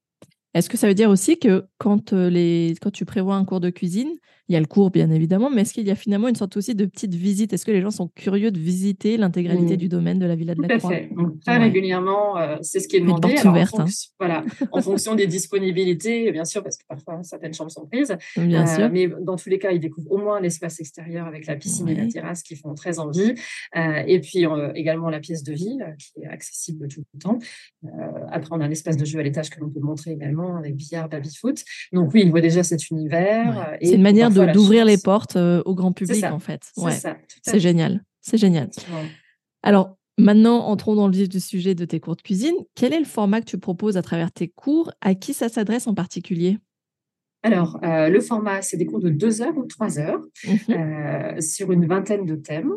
Est-ce 0.54 0.70
que 0.70 0.78
ça 0.78 0.88
veut 0.88 0.94
dire 0.94 1.10
aussi 1.10 1.38
que 1.38 1.66
quand, 1.78 2.14
euh, 2.14 2.30
les, 2.30 2.76
quand 2.82 2.92
tu 2.92 3.06
prévois 3.06 3.36
un 3.36 3.46
cours 3.46 3.60
de 3.60 3.70
cuisine, 3.70 4.10
il 4.50 4.54
y 4.54 4.56
a 4.56 4.60
le 4.60 4.66
cours, 4.66 4.90
bien 4.90 5.12
évidemment, 5.12 5.52
mais 5.52 5.62
est-ce 5.62 5.74
qu'il 5.74 5.88
y 5.88 5.92
a 5.92 5.96
finalement 5.96 6.28
une 6.28 6.36
sorte 6.36 6.58
aussi 6.58 6.74
de 6.74 6.86
petite 6.86 7.14
visite? 7.14 7.54
Est-ce 7.54 7.68
que 7.68 7.72
les 7.72 7.82
gens 7.82 7.92
sont 7.92 8.08
curieux 8.08 8.50
de 8.50 8.58
visiter 8.58 9.16
l'intégralité 9.16 9.76
mmh. 9.76 9.78
du 9.78 9.90
domaine 9.90 10.18
de 10.18 10.26
la 10.26 10.36
Villa 10.36 10.56
de 10.56 10.62
la 10.64 10.80
Croix? 10.80 10.90
Tout 10.90 10.96
à 10.96 11.00
fait. 11.02 11.10
Donc, 11.16 11.40
très 11.42 11.58
régulièrement, 11.60 12.36
euh, 12.36 12.58
c'est 12.64 12.80
ce 12.80 12.88
qui 12.88 12.96
est 12.96 13.02
demandé. 13.02 13.36
Alors, 13.38 13.54
ouverte, 13.54 13.80
en, 13.80 13.84
hein. 13.84 13.90
voilà, 14.20 14.44
en 14.72 14.82
fonction 14.82 15.14
des 15.14 15.28
disponibilités, 15.28 16.32
bien 16.32 16.46
sûr, 16.46 16.64
parce 16.64 16.78
que 16.78 16.84
parfois 16.88 17.22
certaines 17.22 17.54
chambres 17.54 17.70
sont 17.70 17.86
prises. 17.86 18.18
Bien 18.36 18.64
euh, 18.64 18.76
sûr. 18.76 18.90
Mais 18.90 19.08
dans 19.22 19.36
tous 19.36 19.50
les 19.50 19.60
cas, 19.60 19.70
ils 19.70 19.80
découvrent 19.80 20.12
au 20.12 20.18
moins 20.18 20.42
l'espace 20.42 20.80
extérieur 20.80 21.28
avec 21.28 21.46
la 21.46 21.56
piscine 21.56 21.88
et 21.88 21.94
la 21.94 22.08
terrasse 22.08 22.42
qui 22.42 22.56
font 22.56 22.74
très 22.74 22.98
envie. 22.98 23.36
Euh, 23.78 24.04
et 24.08 24.20
puis 24.20 24.48
également 24.74 25.12
la 25.12 25.20
pièce 25.20 25.44
de 25.44 25.54
vie 25.54 25.78
qui 26.00 26.24
est 26.24 26.28
accessible 26.28 26.88
tout 26.88 27.04
le 27.14 27.20
temps. 27.20 27.38
après, 28.32 28.50
on 28.52 28.62
a 28.62 28.66
un 28.66 28.72
espace 28.72 28.98
de 28.98 29.06
jeu 29.06 29.20
à 29.20 29.24
l'étage 29.24 29.52
que 29.52 29.60
l'on 29.60 29.70
peut 29.70 29.80
montrer 29.80 30.12
également 30.12 30.39
avec 30.58 30.76
billard, 30.76 31.10
baby-foot. 31.10 31.64
Donc 31.94 32.12
oui, 32.14 32.22
ils 32.24 32.32
voient 32.32 32.42
déjà 32.42 32.64
cet 32.64 32.90
univers. 32.90 33.78
C'est 33.82 33.94
une 33.94 34.02
manière 34.02 34.30
d'ouvrir 34.30 34.86
les 34.86 34.98
portes 34.98 35.36
euh, 35.36 35.62
au 35.66 35.76
grand 35.76 35.92
public, 35.92 36.24
en 36.26 36.40
fait. 36.40 36.72
Ouais. 36.78 36.98
C'est 37.44 37.60
génial. 37.60 38.04
C'est 38.22 38.38
génial. 38.38 38.70
Alors, 39.64 39.98
maintenant, 40.18 40.60
entrons 40.66 40.96
dans 40.96 41.08
le 41.08 41.14
vif 41.14 41.30
du 41.30 41.40
sujet 41.40 41.76
de 41.76 41.86
tes 41.86 42.00
cours 42.00 42.16
de 42.16 42.22
cuisine. 42.22 42.56
Quel 42.76 42.94
est 42.94 43.00
le 43.00 43.06
format 43.06 43.42
que 43.42 43.46
tu 43.46 43.58
proposes 43.58 43.98
à 43.98 44.02
travers 44.02 44.32
tes 44.32 44.48
cours? 44.48 44.92
À 45.02 45.16
qui 45.16 45.34
ça 45.34 45.50
s'adresse 45.50 45.88
en 45.88 45.94
particulier? 45.94 46.58
Alors, 47.42 47.80
euh, 47.84 48.10
le 48.10 48.20
format, 48.20 48.62
c'est 48.62 48.76
des 48.76 48.86
cours 48.86 49.00
de 49.00 49.10
deux 49.10 49.42
heures 49.42 49.58
ou 49.58 49.66
trois 49.66 49.98
heures 49.98 50.22
mmh 50.46 50.72
euh, 50.72 51.42
sur 51.42 51.72
une 51.72 51.86
vingtaine 51.86 52.26
de 52.26 52.36
thèmes 52.36 52.74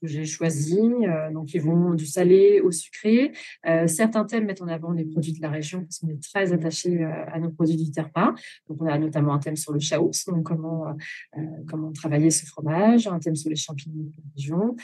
que 0.00 0.06
j'ai 0.06 0.24
choisi. 0.24 0.78
Euh, 0.80 1.30
donc, 1.32 1.54
ils 1.54 1.60
vont 1.60 1.94
du 1.94 2.06
salé 2.06 2.60
au 2.60 2.70
sucré. 2.70 3.32
Euh, 3.66 3.86
certains 3.86 4.24
thèmes 4.24 4.46
mettent 4.46 4.62
en 4.62 4.68
avant 4.68 4.92
les 4.92 5.04
produits 5.04 5.32
de 5.32 5.42
la 5.42 5.50
région 5.50 5.82
parce 5.82 5.98
qu'on 5.98 6.08
est 6.08 6.22
très 6.22 6.52
attaché 6.52 7.02
euh, 7.02 7.24
à 7.26 7.38
nos 7.38 7.50
produits 7.50 7.76
du 7.76 7.90
terroir. 7.90 8.34
Donc, 8.68 8.80
on 8.80 8.86
a 8.86 8.98
notamment 8.98 9.34
un 9.34 9.38
thème 9.38 9.56
sur 9.56 9.72
le 9.72 9.78
chaos, 9.78 10.10
donc 10.28 10.44
comment, 10.44 10.96
comment 11.68 11.92
travailler 11.92 12.30
ce 12.30 12.46
fromage, 12.46 13.06
un 13.06 13.18
thème 13.18 13.36
sur 13.36 13.50
les 13.50 13.56
champignons 13.56 14.04
de 14.04 14.12
la 14.16 14.30
région. 14.36 14.76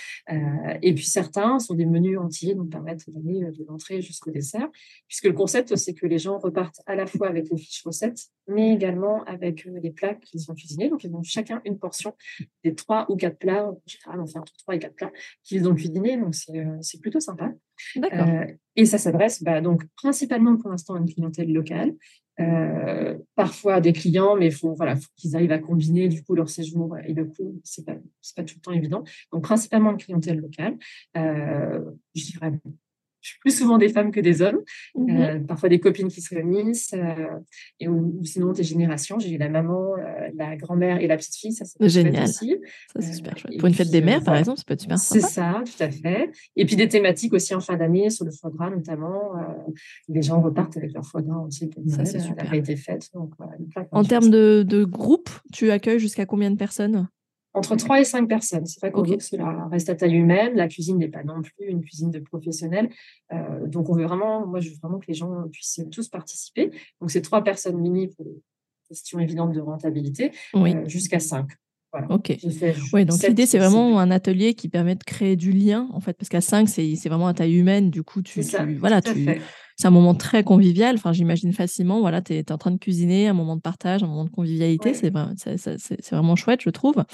et 0.82 0.94
puis, 0.94 1.04
certains 1.04 1.58
sont 1.58 1.74
des 1.74 1.86
menus 1.86 2.18
entiers, 2.18 2.54
donc 2.54 2.70
permettent 2.70 3.08
d'aller 3.08 3.40
de 3.52 3.64
l'entrée 3.66 4.00
jusqu'au 4.02 4.30
dessert, 4.30 4.68
puisque 5.06 5.24
le 5.24 5.32
concept, 5.32 5.76
c'est 5.76 5.94
que 5.94 6.06
les 6.06 6.18
gens 6.18 6.38
repartent 6.38 6.80
à 6.86 6.94
la 6.94 7.06
fois 7.06 7.28
avec 7.28 7.48
les 7.50 7.56
fiches 7.56 7.82
recettes, 7.84 8.20
mais 8.46 8.74
également 8.74 9.24
avec 9.24 9.64
les 9.64 9.90
plats 9.90 10.14
qu'ils 10.14 10.50
ont 10.50 10.54
cuisinés. 10.54 10.88
Donc, 10.88 11.04
ils 11.04 11.14
ont 11.14 11.22
chacun 11.22 11.60
une 11.64 11.78
portion 11.78 12.14
des 12.64 12.74
trois 12.74 13.06
ou 13.10 13.16
quatre 13.16 13.38
plats, 13.38 13.68
en 13.68 13.80
général, 13.86 14.26
fait 14.26 14.38
entre 14.38 14.56
trois 14.56 14.74
et 14.74 14.78
quatre 14.78 14.87
plats 14.94 15.12
qu'ils 15.44 15.68
ont 15.68 15.74
cuisiné. 15.74 16.16
Donc, 16.16 16.34
c'est 16.34 16.58
euh, 16.58 17.00
plutôt 17.00 17.20
sympa. 17.20 17.52
Euh, 17.96 18.46
et 18.76 18.84
ça 18.84 18.98
s'adresse 18.98 19.42
bah, 19.42 19.60
donc 19.60 19.84
principalement 19.96 20.56
pour 20.56 20.70
l'instant 20.70 20.94
à 20.94 20.98
une 20.98 21.12
clientèle 21.12 21.52
locale. 21.52 21.94
Euh, 22.40 23.18
parfois 23.34 23.80
des 23.80 23.92
clients, 23.92 24.36
mais 24.36 24.46
il 24.46 24.52
faut 24.52 24.72
voilà, 24.74 24.94
faut 24.94 25.08
qu'ils 25.16 25.34
arrivent 25.34 25.50
à 25.50 25.58
combiner 25.58 26.06
du 26.08 26.22
coup 26.22 26.36
leur 26.36 26.48
séjour 26.48 26.96
et 27.04 27.12
le 27.12 27.24
coût, 27.24 27.60
c'est 27.64 27.84
pas 27.84 27.96
pas 28.36 28.44
tout 28.44 28.54
le 28.56 28.60
temps 28.60 28.72
évident. 28.72 29.02
Donc 29.32 29.42
principalement 29.42 29.90
une 29.90 29.96
clientèle 29.96 30.38
locale. 30.38 30.76
je 31.14 31.90
dirais 32.14 32.52
plus 33.40 33.56
souvent 33.56 33.78
des 33.78 33.88
femmes 33.88 34.10
que 34.10 34.20
des 34.20 34.42
hommes, 34.42 34.60
mmh 34.94 35.18
euh, 35.18 35.38
parfois 35.40 35.68
des 35.68 35.80
copines 35.80 36.08
qui 36.08 36.20
se 36.20 36.34
réunissent, 36.34 36.94
euh, 36.94 37.26
et 37.80 37.88
ou, 37.88 38.20
sinon 38.24 38.52
des 38.52 38.62
générations. 38.62 39.18
J'ai 39.18 39.30
eu 39.30 39.38
la 39.38 39.48
maman, 39.48 39.94
euh, 39.96 40.28
la 40.36 40.56
grand-mère 40.56 41.00
et 41.00 41.06
la 41.06 41.16
petite 41.16 41.36
fille, 41.36 41.52
ça 41.52 41.64
c'est 41.64 41.88
génial. 41.88 42.24
Aussi. 42.24 42.56
Ça 42.92 43.00
c'est 43.00 43.14
super 43.14 43.36
chouette. 43.36 43.58
Pour 43.58 43.68
une 43.68 43.74
fête 43.74 43.90
des 43.90 44.00
mères, 44.00 44.22
par 44.22 44.36
exemple, 44.36 44.58
ça 44.58 44.64
peut 44.66 44.74
être 44.74 44.80
super 44.80 44.98
sympa. 44.98 45.20
C'est 45.20 45.32
ça, 45.32 45.62
tout 45.64 45.82
à 45.82 45.90
fait. 45.90 46.30
Et 46.56 46.64
puis 46.66 46.76
des 46.76 46.88
thématiques 46.88 47.32
aussi 47.32 47.54
en 47.54 47.60
fin 47.60 47.76
d'année 47.76 48.10
sur 48.10 48.24
le 48.24 48.30
foie 48.30 48.50
gras 48.50 48.70
notamment. 48.70 49.32
les 50.08 50.22
gens 50.22 50.40
repartent 50.40 50.76
avec 50.76 50.92
leur 50.92 51.04
foie 51.04 51.22
gras 51.22 51.38
pour 51.38 51.82
ça, 51.88 52.04
c'est 52.04 52.20
super. 52.20 52.52
été 52.52 52.76
faite. 52.76 53.08
Donc, 53.14 53.32
en 53.92 54.04
termes 54.04 54.30
de, 54.30 54.64
de 54.66 54.84
groupe, 54.84 55.30
tu 55.52 55.70
accueilles 55.70 55.98
jusqu'à 55.98 56.26
combien 56.26 56.50
de 56.50 56.56
personnes? 56.56 57.08
Entre 57.54 57.76
3 57.76 58.00
et 58.00 58.04
5 58.04 58.28
personnes. 58.28 58.66
C'est 58.66 58.80
vrai 58.80 58.90
qu'on 58.90 59.02
que 59.02 59.22
cela 59.22 59.68
reste 59.70 59.88
à 59.88 59.94
taille 59.94 60.14
humaine. 60.14 60.54
La 60.54 60.68
cuisine 60.68 60.98
n'est 60.98 61.08
pas 61.08 61.24
non 61.24 61.42
plus 61.42 61.66
une 61.66 61.80
cuisine 61.80 62.10
de 62.10 62.20
professionnels. 62.20 62.90
Euh, 63.32 63.66
donc, 63.66 63.88
on 63.88 63.94
veut 63.94 64.04
vraiment, 64.04 64.46
moi, 64.46 64.60
je 64.60 64.70
veux 64.70 64.76
vraiment 64.82 64.98
que 64.98 65.06
les 65.08 65.14
gens 65.14 65.48
puissent 65.50 65.80
tous 65.90 66.08
participer. 66.08 66.70
Donc, 67.00 67.10
c'est 67.10 67.22
trois 67.22 67.42
personnes 67.42 67.78
mini 67.78 68.08
pour 68.08 68.26
question 68.88 69.18
évidente 69.18 69.52
de 69.52 69.60
rentabilité, 69.60 70.32
jusqu'à 70.86 71.20
5. 71.20 71.46
Ok. 72.10 72.36
Oui, 72.92 73.04
donc 73.04 73.22
l'idée, 73.26 73.46
c'est 73.46 73.58
vraiment 73.58 73.98
un 73.98 74.10
atelier 74.10 74.54
qui 74.54 74.68
permet 74.68 74.94
de 74.94 75.04
créer 75.04 75.36
du 75.36 75.52
lien, 75.52 75.88
en 75.92 76.00
fait, 76.00 76.12
parce 76.12 76.28
qu'à 76.28 76.40
5, 76.40 76.68
c'est 76.68 77.08
vraiment 77.08 77.28
à 77.28 77.34
taille 77.34 77.56
humaine. 77.56 77.90
Du 77.90 78.02
coup, 78.02 78.22
tu, 78.22 78.42
voilà, 78.78 79.00
tu, 79.00 79.26
c'est 79.76 79.86
un 79.86 79.90
moment 79.90 80.14
très 80.14 80.44
convivial. 80.44 80.96
Enfin, 80.96 81.12
j'imagine 81.12 81.52
facilement, 81.52 82.00
voilà, 82.00 82.20
tu 82.20 82.34
es, 82.34 82.52
en 82.52 82.58
train 82.58 82.72
de 82.72 82.78
cuisiner, 82.78 83.28
un 83.28 83.32
moment 83.32 83.56
de 83.56 83.62
partage, 83.62 84.02
un 84.02 84.06
moment 84.06 84.24
de 84.24 84.30
convivialité. 84.30 84.92
C'est 84.92 85.10
vraiment 85.10 86.36
chouette, 86.36 86.60
je 86.62 86.70
trouve. 86.70 87.04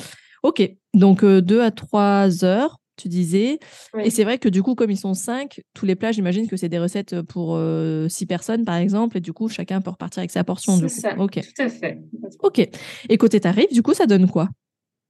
Ok, 0.45 0.63
donc 0.95 1.25
2 1.25 1.61
à 1.61 1.73
3 1.73 2.45
heures, 2.45 2.79
tu 2.97 3.09
disais. 3.09 3.59
Et 3.99 4.11
c'est 4.11 4.23
vrai 4.23 4.39
que 4.39 4.49
du 4.49 4.63
coup, 4.63 4.77
comme 4.77 4.91
ils 4.91 4.97
sont 4.97 5.15
5, 5.15 5.61
tous 5.75 5.87
les 5.87 5.97
plats, 5.97 6.13
j'imagine 6.13 6.47
que 6.47 6.57
c'est 6.57 6.69
des 6.69 6.79
recettes 6.79 7.23
pour 7.23 7.61
6 8.09 8.27
personnes, 8.27 8.65
par 8.65 8.77
exemple. 8.77 9.17
Et 9.17 9.21
du 9.21 9.33
coup, 9.33 9.49
chacun 9.49 9.81
peut 9.81 9.91
repartir 9.91 10.21
avec 10.21 10.31
sa 10.31 10.45
portion. 10.45 10.77
C'est 10.77 10.89
ça, 10.89 11.15
tout 11.15 11.29
à 11.59 11.69
fait. 11.69 11.99
Ok. 12.43 12.69
Et 13.09 13.19
côté 13.19 13.41
tarif, 13.41 13.73
du 13.73 13.83
coup, 13.83 13.95
ça 13.95 14.07
donne 14.07 14.29
quoi? 14.29 14.49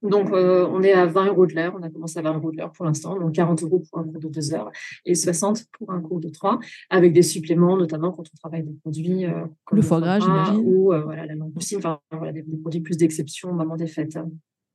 Donc, 0.01 0.31
euh, 0.31 0.67
on 0.71 0.83
est 0.83 0.93
à 0.93 1.05
20 1.05 1.27
euros 1.27 1.45
de 1.45 1.53
l'heure. 1.53 1.75
On 1.77 1.83
a 1.83 1.89
commencé 1.89 2.19
à 2.19 2.21
20 2.21 2.35
euros 2.35 2.51
de 2.51 2.57
l'heure 2.57 2.71
pour 2.71 2.85
l'instant. 2.85 3.19
Donc, 3.19 3.33
40 3.33 3.63
euros 3.63 3.83
pour 3.89 3.99
un 3.99 4.03
cours 4.03 4.19
de 4.19 4.27
2 4.27 4.53
heures 4.53 4.71
et 5.05 5.15
60 5.15 5.65
pour 5.71 5.91
un 5.91 6.01
cours 6.01 6.19
de 6.19 6.29
3, 6.29 6.59
avec 6.89 7.13
des 7.13 7.21
suppléments, 7.21 7.77
notamment 7.77 8.11
quand 8.11 8.23
on 8.23 8.37
travaille 8.37 8.63
des 8.63 8.73
produits 8.73 9.25
euh, 9.25 9.45
comme 9.65 9.77
le 9.77 9.81
foie 9.81 9.99
gras, 9.99 10.19
j'imagine. 10.19 10.61
Ou 10.65 10.93
euh, 10.93 11.01
voilà, 11.01 11.25
la 11.25 11.35
langue 11.35 11.53
enfin, 11.77 11.99
voilà, 12.11 12.31
des, 12.31 12.43
produits 12.61 12.81
plus 12.81 12.97
d'exception 12.97 13.49
au 13.49 13.53
moment 13.53 13.75
des 13.75 13.87
fêtes. 13.87 14.17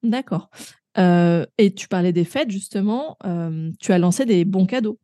D'accord. 0.02 0.50
et 0.96 1.74
tu 1.74 1.88
parlais 1.88 2.12
des 2.12 2.24
fêtes, 2.24 2.50
justement. 2.50 3.16
tu 3.80 3.92
as 3.92 3.98
lancé 3.98 4.24
des 4.24 4.44
bons 4.44 4.66
cadeaux. 4.66 4.98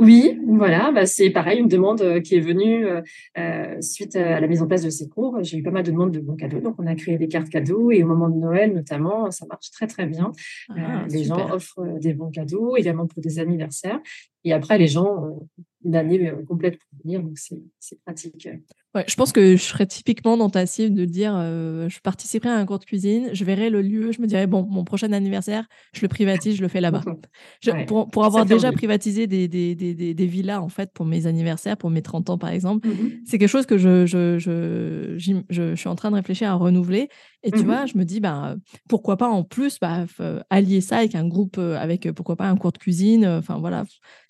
Oui, 0.00 0.40
voilà, 0.48 0.90
bah, 0.90 1.06
c'est 1.06 1.30
pareil, 1.30 1.60
une 1.60 1.68
demande 1.68 2.02
euh, 2.02 2.20
qui 2.20 2.34
est 2.34 2.40
venue 2.40 2.84
euh, 2.84 3.00
euh, 3.38 3.80
suite 3.80 4.16
à 4.16 4.40
la 4.40 4.46
mise 4.48 4.60
en 4.60 4.66
place 4.66 4.82
de 4.82 4.90
ces 4.90 5.08
cours. 5.08 5.38
J'ai 5.42 5.58
eu 5.58 5.62
pas 5.62 5.70
mal 5.70 5.84
de 5.84 5.92
demandes 5.92 6.10
de 6.10 6.18
bons 6.18 6.34
cadeaux, 6.34 6.60
donc 6.60 6.74
on 6.78 6.86
a 6.88 6.96
créé 6.96 7.16
des 7.16 7.28
cartes 7.28 7.48
cadeaux 7.48 7.92
et 7.92 8.02
au 8.02 8.06
moment 8.08 8.28
de 8.28 8.34
Noël 8.34 8.74
notamment, 8.74 9.30
ça 9.30 9.46
marche 9.46 9.70
très 9.70 9.86
très 9.86 10.06
bien. 10.06 10.32
Ah, 10.70 11.06
les 11.08 11.22
gens 11.22 11.48
offrent 11.52 12.00
des 12.00 12.12
bons 12.12 12.30
cadeaux, 12.30 12.76
également 12.76 13.06
pour 13.06 13.22
des 13.22 13.38
anniversaires. 13.38 14.00
Et 14.42 14.52
après, 14.52 14.78
les 14.78 14.88
gens 14.88 15.06
ont 15.06 15.48
une 15.84 15.94
année 15.94 16.32
complète 16.48 16.76
pour 16.76 16.98
venir, 17.04 17.22
donc 17.22 17.38
c'est 17.38 18.02
pratique. 18.04 18.48
Ouais, 18.94 19.04
je 19.08 19.14
pense 19.16 19.32
que 19.32 19.56
je 19.56 19.62
serais 19.62 19.86
typiquement 19.86 20.36
dans 20.36 20.50
ta 20.50 20.66
cible 20.66 20.94
de 20.94 21.04
dire 21.04 21.34
euh, 21.36 21.88
je 21.88 21.98
participerai 21.98 22.50
à 22.50 22.56
un 22.56 22.64
cours 22.64 22.78
de 22.78 22.84
cuisine, 22.84 23.30
je 23.32 23.44
verrai 23.44 23.68
le 23.68 23.82
lieu, 23.82 24.12
je 24.12 24.20
me 24.20 24.26
dirais 24.28 24.46
bon, 24.46 24.62
mon 24.70 24.84
prochain 24.84 25.10
anniversaire, 25.12 25.66
je 25.92 26.00
le 26.02 26.08
privatise, 26.08 26.56
je 26.56 26.62
le 26.62 26.68
fais 26.68 26.80
là-bas. 26.80 27.02
pour, 27.88 28.08
pour, 28.08 28.24
avoir 28.24 28.46
déjà 28.46 28.70
privatisé 28.70 29.26
des, 29.26 29.48
des, 29.48 29.74
des, 29.74 30.14
des, 30.14 30.26
villas 30.26 30.62
en 30.62 30.68
fait 30.68 30.92
pour 30.92 31.06
mes 31.06 31.26
anniversaires, 31.26 31.76
pour 31.76 31.90
mes 31.90 32.02
30 32.02 32.30
ans 32.30 32.38
par 32.38 32.50
exemple, 32.50 32.86
mmh 32.86 32.94
c'est 33.26 33.38
quelque 33.38 33.48
chose 33.48 33.66
que 33.66 33.78
je, 33.78 34.06
je, 34.06 34.38
je, 34.38 35.16
je, 35.50 35.74
suis 35.74 35.88
en 35.88 35.94
train 35.94 36.10
de 36.10 36.16
réfléchir 36.16 36.50
à 36.50 36.54
renouveler. 36.54 37.08
Et 37.46 37.50
tu 37.50 37.58
mmh 37.58 37.64
vois, 37.64 37.86
je 37.86 37.98
me 37.98 38.04
dis 38.04 38.20
bah, 38.20 38.56
pourquoi 38.88 39.18
pas 39.18 39.28
en 39.28 39.44
plus 39.44 39.78
bah, 39.78 40.06
allier 40.48 40.80
ça 40.80 40.96
avec 40.96 41.14
un 41.14 41.28
groupe, 41.28 41.58
euh, 41.58 41.76
avec 41.78 42.10
pourquoi 42.12 42.36
pas 42.36 42.48
un 42.48 42.56
cours 42.56 42.72
de 42.72 42.78
cuisine. 42.78 43.26
Enfin 43.26 43.58
voilà, 43.58 43.84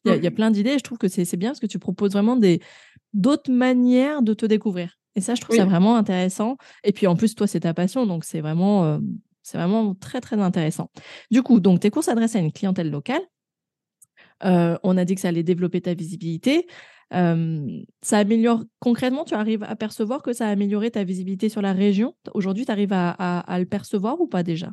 il 0.05 0.15
y, 0.17 0.25
y, 0.25 0.27
a 0.27 0.31
plein 0.33 0.51
d'idées. 0.51 0.79
Je 0.79 0.83
trouve 0.83 0.99
que 0.99 1.09
c'est 1.09 1.37
bien 1.37 1.51
parce 1.51 1.61
que 1.61 1.67
tu 1.67 1.79
proposes 1.79 2.13
vraiment 2.13 2.39
d'autres 3.13 3.53
manières 3.53 4.23
de 4.23 4.35
te 4.35 4.45
découvrir. 4.45 4.99
Et 5.17 5.21
ça, 5.21 5.35
je 5.35 5.41
trouve 5.41 5.57
ça 5.57 5.65
vraiment 5.65 5.97
intéressant. 5.97 6.57
Et 6.83 6.93
puis 6.93 7.07
en 7.07 7.17
plus, 7.17 7.35
toi, 7.35 7.47
c'est 7.47 7.61
ta 7.61 7.73
passion, 7.73 8.07
donc 8.07 8.25
c'est 8.25 8.41
vraiment, 8.41 8.85
euh, 8.85 8.99
c'est 9.43 9.59
vraiment 9.59 9.95
très, 9.95 10.21
très 10.21 10.41
intéressant. 10.41 10.91
Du 11.31 11.43
coup, 11.43 11.61
donc 11.61 11.81
tes 11.81 11.91
cours 11.91 12.03
s'adressent 12.03 12.37
à 12.37 12.41
une 12.41 12.53
clientèle 12.53 12.91
locale. 12.91 13.23
Euh, 14.45 14.77
on 14.83 14.97
a 14.97 15.05
dit 15.05 15.15
que 15.15 15.21
ça 15.21 15.29
allait 15.29 15.43
développer 15.43 15.81
ta 15.81 15.95
visibilité. 15.95 16.67
Euh, 17.13 17.83
ça 18.03 18.19
améliore 18.19 18.65
concrètement, 18.81 19.25
tu 19.25 19.35
arrives 19.35 19.63
à 19.63 19.77
percevoir 19.77 20.23
que 20.23 20.33
ça 20.33 20.49
a 20.49 20.51
amélioré 20.51 20.91
ta 20.91 21.05
visibilité 21.05 21.49
sur 21.49 21.63
la 21.63 21.73
région? 21.73 22.15
Aujourd'hui, 22.33 22.65
tu 22.65 22.73
arrives 22.73 22.93
à, 22.93 23.57
le 23.59 23.67
percevoir 23.67 24.21
ou 24.21 24.27
pas 24.27 24.43
déjà? 24.43 24.71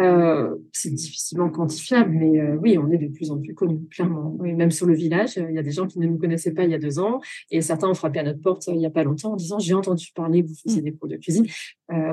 Euh, 0.00 0.56
c'est 0.72 0.92
difficilement 0.92 1.48
quantifiable, 1.50 2.10
mais 2.10 2.40
euh, 2.40 2.56
oui, 2.60 2.76
on 2.78 2.90
est 2.90 2.98
de 2.98 3.06
plus 3.06 3.30
en 3.30 3.38
plus 3.38 3.54
connus, 3.54 3.86
clairement. 3.92 4.36
même 4.40 4.72
sur 4.72 4.86
le 4.86 4.94
village, 4.94 5.36
il 5.36 5.54
y 5.54 5.58
a 5.58 5.62
des 5.62 5.70
gens 5.70 5.86
qui 5.86 6.00
ne 6.00 6.08
nous 6.08 6.18
connaissaient 6.18 6.52
pas 6.52 6.64
il 6.64 6.72
y 6.72 6.74
a 6.74 6.80
deux 6.80 6.98
ans, 6.98 7.20
et 7.52 7.60
certains 7.60 7.88
ont 7.88 7.94
frappé 7.94 8.18
à 8.18 8.24
notre 8.24 8.40
porte 8.40 8.66
il 8.66 8.78
n'y 8.78 8.86
a 8.86 8.90
pas 8.90 9.04
longtemps 9.04 9.34
en 9.34 9.36
disant 9.36 9.60
j'ai 9.60 9.74
entendu 9.74 10.08
parler 10.12 10.42
vous 10.42 10.54
faisiez 10.56 10.80
mmh. 10.80 10.84
des 10.84 10.92
cours 10.94 11.08
de 11.08 11.16
cuisine. 11.16 11.46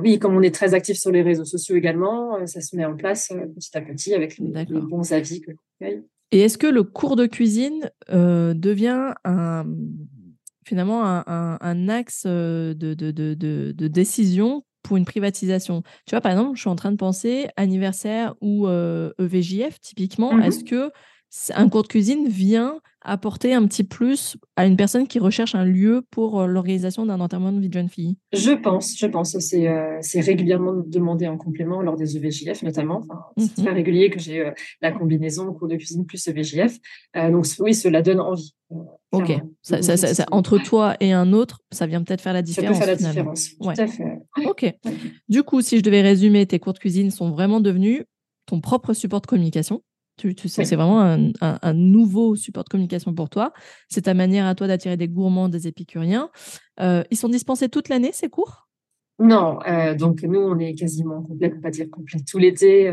Oui, 0.04 0.20
comme 0.20 0.36
on 0.36 0.44
est 0.44 0.54
très 0.54 0.76
actif 0.76 0.96
sur 0.96 1.10
les 1.10 1.24
réseaux 1.24 1.44
sociaux 1.44 1.76
également, 1.76 2.46
ça 2.46 2.62
se 2.62 2.76
met 2.76 2.86
en 2.86 2.96
place 2.96 3.30
petit 3.30 3.76
à 3.76 3.82
petit 3.82 4.14
avec 4.14 4.38
les, 4.38 4.52
bons 4.82 5.12
avis 5.12 5.42
que 5.42 5.50
l'on 5.50 6.04
Et 6.32 6.40
est-ce 6.40 6.58
que 6.58 6.68
le 6.68 6.84
cours 6.84 7.16
de 7.16 7.26
cuisine 7.26 7.92
devient 8.10 9.14
un, 9.26 9.66
finalement 10.66 11.04
un, 11.04 11.90
axe 11.90 12.26
de, 12.26 12.74
de, 12.74 12.94
de, 13.12 13.34
de 13.34 13.88
décision 13.88 14.64
pour 14.82 14.98
une 14.98 15.06
privatisation? 15.06 15.84
Tu 16.06 16.12
vois, 16.12 16.22
par 16.22 16.32
exemple, 16.32 16.56
je 16.56 16.62
suis 16.62 16.70
en 16.70 16.76
train 16.76 16.92
de 16.92 16.98
penser 16.98 17.50
anniversaire 17.58 18.36
ou 18.40 18.68
EVJF, 18.68 19.76
e 19.76 19.80
typiquement. 19.82 20.34
Mmh 20.34 20.44
Est-ce 20.44 20.64
que 20.64 20.92
un 21.54 21.70
cours 21.70 21.84
de 21.84 21.88
cuisine 21.88 22.28
vient 22.28 22.80
apporter 23.04 23.54
un 23.54 23.66
petit 23.68 23.84
plus 23.84 24.38
à 24.56 24.66
une 24.66 24.76
personne 24.76 25.08
qui 25.08 25.20
recherche 25.20 25.56
un 25.56 25.66
lieu 25.66 26.04
pour 26.12 26.46
l'organisation 26.48 27.06
d'un 27.06 27.20
enterrement 27.20 27.52
de 27.52 27.60
vie 27.60 27.70
de 27.70 27.74
jeune 27.74 27.90
fille? 27.90 28.18
Je 28.34 28.52
pense, 28.52 28.98
je 28.98 29.08
pense. 29.08 29.38
C'est 29.40 29.68
euh, 29.68 30.00
régulièrement 30.16 30.74
demandé 30.86 31.28
en 31.28 31.38
complément 31.38 31.82
lors 31.82 31.96
des 31.96 32.18
EVJF 32.18 32.64
notamment. 32.64 33.02
c'est 33.38 33.46
mmh 33.46 33.64
très 33.64 33.74
régulier 33.74 34.10
que 34.10 34.20
j'ai 34.20 34.52
la 34.82 34.92
combinaison 34.92 35.52
cours 35.54 35.68
de 35.68 35.76
cuisine 35.76 36.06
plus 36.06 36.28
EVJF. 36.28 36.78
Euh, 37.16 37.32
donc 37.32 37.46
oui, 37.60 37.74
cela 37.74 38.02
donne 38.02 38.20
envie. 38.20 38.54
ok. 39.12 39.42
Ça, 39.62 40.26
entre 40.32 40.58
toi 40.58 40.96
et 41.00 41.12
un 41.14 41.34
autre, 41.34 41.60
ça 41.72 41.88
vient 41.88 42.04
peut-être 42.04 42.22
faire 42.22 42.34
la 42.34 42.42
différence. 42.42 42.78
Ça 42.78 42.86
peut 42.86 42.86
faire 42.86 43.04
la 43.04 43.10
différence. 43.10 43.50
Tout 43.58 43.70
à 43.70 43.88
fait. 43.88 44.20
Ok. 44.46 44.74
Du 45.30 45.44
coup, 45.44 45.62
si 45.62 45.78
je 45.78 45.84
devais 45.84 46.02
résumer, 46.02 46.46
tes 46.46 46.60
cours 46.60 46.74
de 46.74 46.80
cuisine 46.80 47.12
sont 47.12 47.32
vraiment 47.32 47.60
devenus 47.60 48.04
ton 48.46 48.60
propre 48.60 48.94
support 48.94 49.22
de 49.22 49.28
communication. 49.28 49.82
Tu, 50.22 50.50
sais, 50.50 50.66
c'est 50.66 50.76
vraiment 50.76 51.02
un, 51.42 51.74
nouveau 51.74 52.36
support 52.36 52.64
de 52.64 52.70
communication 52.70 53.14
pour 53.14 53.30
toi. 53.30 53.54
C'est 53.90 54.04
ta 54.04 54.14
manière 54.14 54.46
à 54.46 54.54
toi 54.54 54.68
d'attirer 54.68 54.98
des 54.98 55.08
gourmands, 55.08 55.50
des 55.50 55.68
épicuriens. 55.68 56.30
Euh, 56.80 57.04
ils 57.10 57.18
sont 57.18 57.30
dispensés 57.30 57.70
toute 57.70 57.90
l'année, 57.90 58.12
ces 58.14 58.30
cours? 58.30 58.68
Non, 59.20 59.60
euh, 59.68 59.94
donc 59.94 60.24
nous, 60.24 60.40
on 60.40 60.58
est 60.58 60.74
quasiment 60.74 61.22
complet, 61.22 61.54
on 61.56 61.62
pas 61.62 61.70
dire 61.70 61.88
complet, 61.92 62.20
tout 62.28 62.40
l'été, 62.40 62.88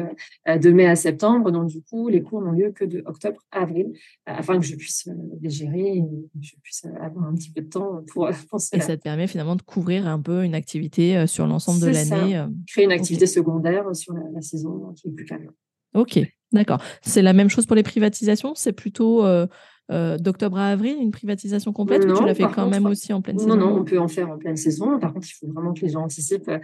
euh, 0.47 0.59
de 0.59 0.71
mai 0.71 0.87
à 0.87 0.95
septembre. 0.95 1.51
Donc 1.51 1.69
du 1.69 1.83
coup, 1.83 2.09
les 2.09 2.23
cours 2.23 2.43
n'ont 2.43 2.53
lieu 2.53 2.71
que 2.71 2.85
de 2.85 3.03
octobre 3.07 3.41
à 3.51 3.63
avril, 3.63 3.93
afin 4.27 4.59
que 4.59 4.65
je 4.67 4.77
puisse 4.77 5.09
les 5.41 5.49
gérer 5.49 5.97
et 5.97 6.03
que 6.03 6.43
je 6.43 6.55
puisse 6.63 6.85
avoir 7.01 7.27
un 7.27 7.35
petit 7.35 7.51
peu 7.51 7.63
de 7.63 7.69
temps 7.69 8.03
pour 8.13 8.29
penser. 8.51 8.77
Et 8.77 8.81
ça 8.81 8.97
te 8.97 9.03
permet 9.03 9.27
finalement 9.27 9.57
de 9.57 9.63
couvrir 9.63 10.07
un 10.07 10.21
peu 10.21 10.45
une 10.45 10.55
activité 10.55 11.27
sur 11.27 11.47
l'ensemble 11.47 11.81
de 11.81 11.89
l'année. 11.89 12.45
Créer 12.67 12.85
une 12.85 12.93
activité 12.93 13.27
secondaire 13.27 13.95
sur 13.95 14.13
la, 14.13 14.23
la, 14.33 14.43
saison 14.43 14.93
qui 14.97 15.09
est 15.09 15.13
plus 15.13 15.25
calme. 15.25 15.51
Ok, 15.95 16.21
D'accord. 16.53 16.83
C'est 17.03 17.23
la 17.23 17.33
même 17.33 17.51
chose 17.51 17.67
pour 17.67 17.77
les 17.77 17.83
privatisations? 17.83 18.55
C'est 18.55 18.73
plutôt 18.73 19.25
euh, 19.25 19.47
euh, 19.91 20.17
d'octobre 20.17 20.59
à 20.59 20.69
avril, 20.69 20.97
une 21.01 21.11
privatisation 21.11 21.73
complète 21.73 22.05
ou 22.05 22.13
tu 22.15 22.25
l'as 22.25 22.35
fait 22.35 22.49
quand 22.55 22.69
même 22.69 22.87
aussi 22.87 23.13
en 23.13 23.21
pleine 23.21 23.39
saison 23.39 23.55
Non, 23.55 23.57
non, 23.57 23.81
on 23.81 23.85
peut 23.85 23.99
en 23.99 24.09
faire 24.09 24.31
en 24.31 24.39
pleine 24.39 24.57
saison. 24.57 24.99
Par 24.99 25.13
contre, 25.13 25.29
il 25.29 25.35
faut 25.35 25.53
vraiment 25.53 25.75
que 25.75 25.81
les 25.81 25.91
gens 25.91 26.03
anticipent 26.03 26.49
euh, 26.49 26.59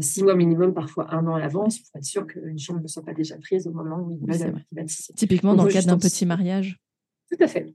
six 0.00 0.22
mois 0.22 0.34
minimum, 0.34 0.74
parfois 0.74 1.14
un 1.14 1.26
an 1.26 1.34
à 1.36 1.40
l'avance, 1.40 1.78
pour 1.78 1.98
être 1.98 2.04
sûr 2.04 2.26
qu'une 2.26 2.58
chambre 2.58 2.80
ne 2.82 2.88
soit 2.88 3.04
pas 3.04 3.14
déjà 3.14 3.36
prise 3.38 3.66
au 3.66 3.72
moment 3.72 3.98
où 3.98 4.10
ils 4.10 4.18
veulent 4.18 4.64
privatiser. 4.72 5.12
Typiquement 5.14 5.54
dans 5.54 5.64
le 5.64 5.72
cadre 5.72 5.86
d'un 5.86 5.98
petit 5.98 6.26
mariage. 6.26 6.78
Tout 7.30 7.42
à 7.42 7.46
fait. 7.46 7.74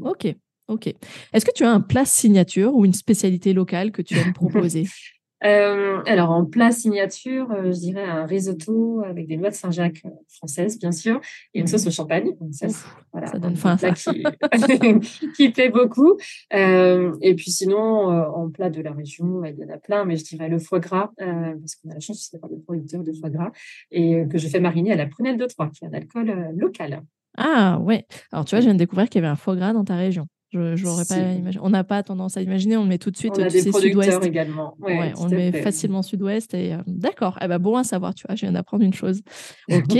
ok. 0.00 0.34
Ok. 0.68 0.86
Est-ce 1.32 1.46
que 1.46 1.52
tu 1.54 1.64
as 1.64 1.72
un 1.72 1.80
plat 1.80 2.04
signature 2.04 2.74
ou 2.74 2.84
une 2.84 2.92
spécialité 2.92 3.54
locale 3.54 3.90
que 3.90 4.02
tu 4.02 4.14
aimes 4.14 4.34
proposer? 4.34 4.86
Euh, 5.44 6.02
alors, 6.06 6.30
en 6.30 6.44
plat 6.44 6.72
signature, 6.72 7.50
euh, 7.52 7.72
je 7.72 7.78
dirais 7.78 8.04
un 8.04 8.26
risotto 8.26 9.02
avec 9.04 9.28
des 9.28 9.36
noix 9.36 9.50
de 9.50 9.54
Saint-Jacques 9.54 10.02
euh, 10.04 10.10
françaises, 10.28 10.78
bien 10.78 10.92
sûr, 10.92 11.20
et 11.54 11.60
une 11.60 11.66
sauce 11.66 11.86
au 11.86 11.90
champagne. 11.90 12.30
ça, 12.52 13.38
donne 13.38 13.56
faim, 13.56 13.76
ça. 13.76 13.92
Qui, 13.92 14.24
qui 15.36 15.50
plaît 15.50 15.70
beaucoup. 15.70 16.18
et 16.50 17.34
puis 17.36 17.50
sinon, 17.50 18.08
en 18.08 18.50
plat 18.50 18.70
de 18.70 18.82
la 18.82 18.92
région, 18.92 19.44
il 19.44 19.56
y 19.56 19.64
en 19.64 19.72
a 19.72 19.78
plein, 19.78 20.04
mais 20.04 20.16
je 20.16 20.24
dirais 20.24 20.48
le 20.48 20.58
foie 20.58 20.80
gras, 20.80 21.10
parce 21.16 21.76
qu'on 21.76 21.90
a 21.90 21.94
la 21.94 22.00
chance 22.00 22.30
d'avoir 22.32 22.50
des 22.50 22.58
producteurs 22.58 23.04
de 23.04 23.12
foie 23.12 23.30
gras, 23.30 23.52
et 23.90 24.24
que 24.30 24.38
je 24.38 24.48
fais 24.48 24.60
mariner 24.60 24.92
à 24.92 24.96
la 24.96 25.06
prunelle 25.06 25.38
de 25.38 25.46
Troyes, 25.46 25.70
qui 25.70 25.84
est 25.84 25.88
un 25.88 25.94
alcool 25.94 26.52
local. 26.56 27.02
Ah 27.36 27.78
ouais. 27.80 28.04
Alors 28.32 28.44
tu 28.44 28.54
vois, 28.54 28.60
je 28.60 28.64
viens 28.64 28.74
de 28.74 28.78
découvrir 28.78 29.08
qu'il 29.08 29.22
y 29.22 29.24
avait 29.24 29.32
un 29.32 29.36
foie 29.36 29.54
gras 29.54 29.72
dans 29.72 29.84
ta 29.84 29.96
région. 29.96 30.26
Je, 30.50 31.52
pas 31.52 31.60
On 31.62 31.70
n'a 31.70 31.84
pas 31.84 32.02
tendance 32.02 32.36
à 32.36 32.42
imaginer, 32.42 32.76
on 32.76 32.82
le 32.82 32.88
met 32.88 32.98
tout 32.98 33.10
de 33.10 33.16
suite. 33.16 33.34
On 33.36 33.42
a 33.42 33.48
des 33.48 33.68
producteurs 33.68 34.24
également. 34.24 34.76
Ouais, 34.80 35.12
on 35.18 35.26
le 35.26 35.36
met 35.36 35.52
facilement 35.52 36.02
sud-ouest. 36.02 36.54
Et 36.54 36.72
euh, 36.72 36.78
d'accord. 36.86 37.38
Eh 37.42 37.48
ben, 37.48 37.58
bon 37.58 37.76
à 37.76 37.84
savoir, 37.84 38.14
tu 38.14 38.26
vois, 38.26 38.34
je 38.34 38.42
viens 38.42 38.52
d'apprendre 38.52 38.84
une 38.84 38.94
chose. 38.94 39.22
Ok. 39.70 39.96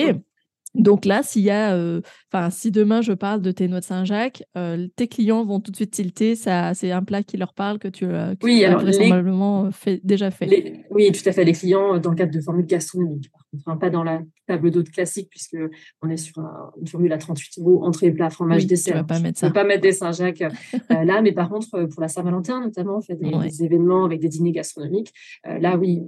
Donc 0.78 1.04
là, 1.04 1.23
s'il 1.23 1.42
y 1.42 1.50
a, 1.50 1.75
euh, 1.75 2.00
enfin, 2.32 2.50
si 2.50 2.70
demain 2.70 3.02
je 3.02 3.12
parle 3.12 3.42
de 3.42 3.50
tes 3.50 3.66
noix 3.68 3.80
de 3.80 3.85
Saint-Jacques, 3.85 4.44
euh, 4.56 4.87
tes 4.97 5.08
clients 5.08 5.44
vont 5.44 5.58
tout 5.61 5.70
de 5.73 5.76
suite 5.76 5.90
tilter. 5.90 6.37
Ça, 6.37 6.73
c'est 6.75 6.92
un 6.92 7.02
plat 7.02 7.23
qui 7.23 7.37
leur 7.37 7.52
parle 7.52 7.78
que 7.78 7.88
tu, 7.88 8.04
euh, 8.06 8.35
que 8.37 8.44
Oui, 8.47 8.58
tu 8.61 8.64
as 8.64 8.76
vraisemblablement 8.76 9.66
euh, 9.66 9.70
fait, 9.73 10.00
déjà 10.04 10.30
fait. 10.30 10.47
les- 10.47 10.85
oui, 10.90 11.11
tout 11.12 11.28
à 11.28 11.32
fait. 11.32 11.44
Les 11.44 11.52
clients 11.52 11.99
dans 11.99 12.11
le 12.11 12.16
cadre 12.16 12.32
de 12.32 12.40
formules 12.40 12.66
gastronomiques, 12.66 13.30
par 13.32 13.42
contre, 13.50 13.62
hein, 13.68 13.76
pas 13.76 13.90
dans 13.90 14.04
la 14.04 14.23
table 14.47 14.70
d'hôte 14.70 14.90
classique, 14.90 15.28
puisque 15.30 15.56
on 16.00 16.08
est 16.11 16.16
sur 16.16 16.38
un- 16.38 16.70
une 16.80 16.87
formule 16.87 17.12
à 17.12 17.18
38 17.18 17.58
euros, 17.58 17.85
entrée, 17.85 18.11
plat, 18.12 18.30
fromage, 18.30 18.58
Oui, 18.58 18.62
tu 18.62 18.68
dessert. 18.68 18.94
vas 18.94 19.04
pas 19.04 19.14
Je 19.18 19.23
mettre 19.23 19.38
ne 19.38 19.40
ça. 19.40 19.47
peux 19.49 19.54
pas 19.54 19.64
mettre 19.64 19.82
des 19.82 19.92
Saint-Jacques 19.92 20.38
là, 20.90 21.23
mais 21.23 21.32
par 21.32 21.49
contre, 21.49 21.68
pour 21.87 22.00
la 22.00 22.08
Saint-Valentin, 22.08 22.61
notamment, 22.61 22.99
on 22.99 23.00
fait 23.02 23.16
des, 23.16 23.35
Ouais. 23.35 23.49
des 23.49 23.64
événements 23.64 24.04
avec 24.04 24.20
des 24.20 24.28
dîners 24.28 24.52
gastronomiques. 24.52 25.12
Là, 25.44 25.76
oui, 25.76 26.02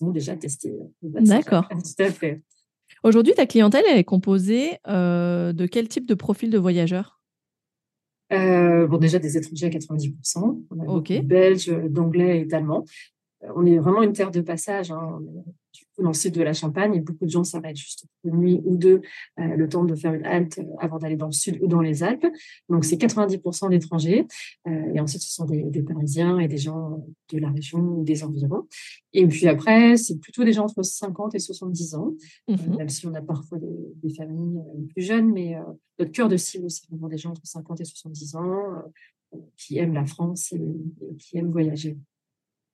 ils 0.00 0.04
ont 0.04 0.10
déjà 0.10 0.36
testé. 0.36 0.72
les. 1.02 1.22
D'accord. 1.22 1.66
Tout 1.70 2.02
à 2.02 2.10
fait. 2.10 2.42
Aujourd'hui, 3.02 3.34
ta 3.34 3.46
clientèle, 3.46 3.84
elle 3.90 3.98
est 3.98 4.04
composée 4.04 4.78
euh, 4.88 5.52
de 5.52 5.66
quel 5.66 5.88
type 5.88 6.06
de 6.06 6.14
profil 6.14 6.50
de 6.50 6.58
voyageurs? 6.58 7.20
Euh, 8.32 8.86
bon, 8.86 8.98
déjà 8.98 9.18
des 9.18 9.36
étrangers 9.36 9.66
à 9.66 9.70
90%. 9.70 10.62
On 10.70 10.80
a 10.80 11.20
Belges, 11.22 11.68
d'Anglais 11.68 12.40
et 12.40 12.44
d'Allemands. 12.44 12.84
Euh, 13.44 13.48
On 13.56 13.66
est 13.66 13.78
vraiment 13.78 14.02
une 14.02 14.12
terre 14.12 14.30
de 14.30 14.40
passage. 14.40 14.90
hein. 14.90 15.18
On 15.20 15.20
est 15.20 15.44
Du 15.72 15.84
coup, 15.86 16.02
dans 16.02 16.08
le 16.08 16.14
sud 16.14 16.34
de 16.34 16.42
la 16.42 16.52
Champagne, 16.52 16.94
et 16.94 17.00
beaucoup 17.00 17.24
de 17.24 17.30
gens 17.30 17.44
s'arrêtent 17.44 17.76
juste 17.76 18.04
une 18.24 18.36
nuit 18.36 18.60
ou 18.64 18.76
deux, 18.76 19.00
euh, 19.40 19.56
le 19.56 19.68
temps 19.68 19.84
de 19.84 19.94
faire 19.94 20.12
une 20.12 20.24
halte 20.26 20.58
euh, 20.58 20.64
avant 20.78 20.98
d'aller 20.98 21.16
dans 21.16 21.26
le 21.26 21.32
sud 21.32 21.58
ou 21.62 21.66
dans 21.66 21.80
les 21.80 22.02
Alpes. 22.02 22.26
Donc, 22.68 22.84
c'est 22.84 22.96
90% 22.96 23.70
d'étrangers. 23.70 24.26
Euh, 24.68 24.92
et 24.94 25.00
ensuite, 25.00 25.22
ce 25.22 25.32
sont 25.32 25.44
des, 25.46 25.62
des 25.62 25.82
Parisiens 25.82 26.38
et 26.38 26.48
des 26.48 26.58
gens 26.58 27.04
de 27.32 27.38
la 27.38 27.50
région 27.50 27.78
ou 27.80 28.04
des 28.04 28.22
environs. 28.22 28.66
Et 29.14 29.26
puis 29.26 29.48
après, 29.48 29.96
c'est 29.96 30.18
plutôt 30.18 30.44
des 30.44 30.52
gens 30.52 30.64
entre 30.64 30.82
50 30.82 31.34
et 31.34 31.38
70 31.38 31.94
ans, 31.94 32.12
euh, 32.50 32.52
Mhm. 32.52 32.76
même 32.76 32.88
si 32.88 33.06
on 33.06 33.14
a 33.14 33.22
parfois 33.22 33.58
des, 33.58 33.66
des 34.02 34.14
familles 34.14 34.60
plus 34.94 35.02
jeunes, 35.02 35.32
mais 35.32 35.56
notre 35.98 36.12
cœur 36.12 36.28
de 36.28 36.36
cible, 36.36 36.70
c'est 36.70 36.88
vraiment 36.90 37.08
des 37.08 37.16
gens 37.18 37.30
entre 37.30 37.46
50 37.46 37.80
et 37.80 37.84
70 37.84 38.36
ans 38.36 38.82
qui 39.56 39.78
aiment 39.78 39.94
la 39.94 40.04
France 40.04 40.52
et, 40.52 40.56
et 40.56 41.16
qui 41.16 41.38
aiment 41.38 41.50
voyager. 41.50 41.96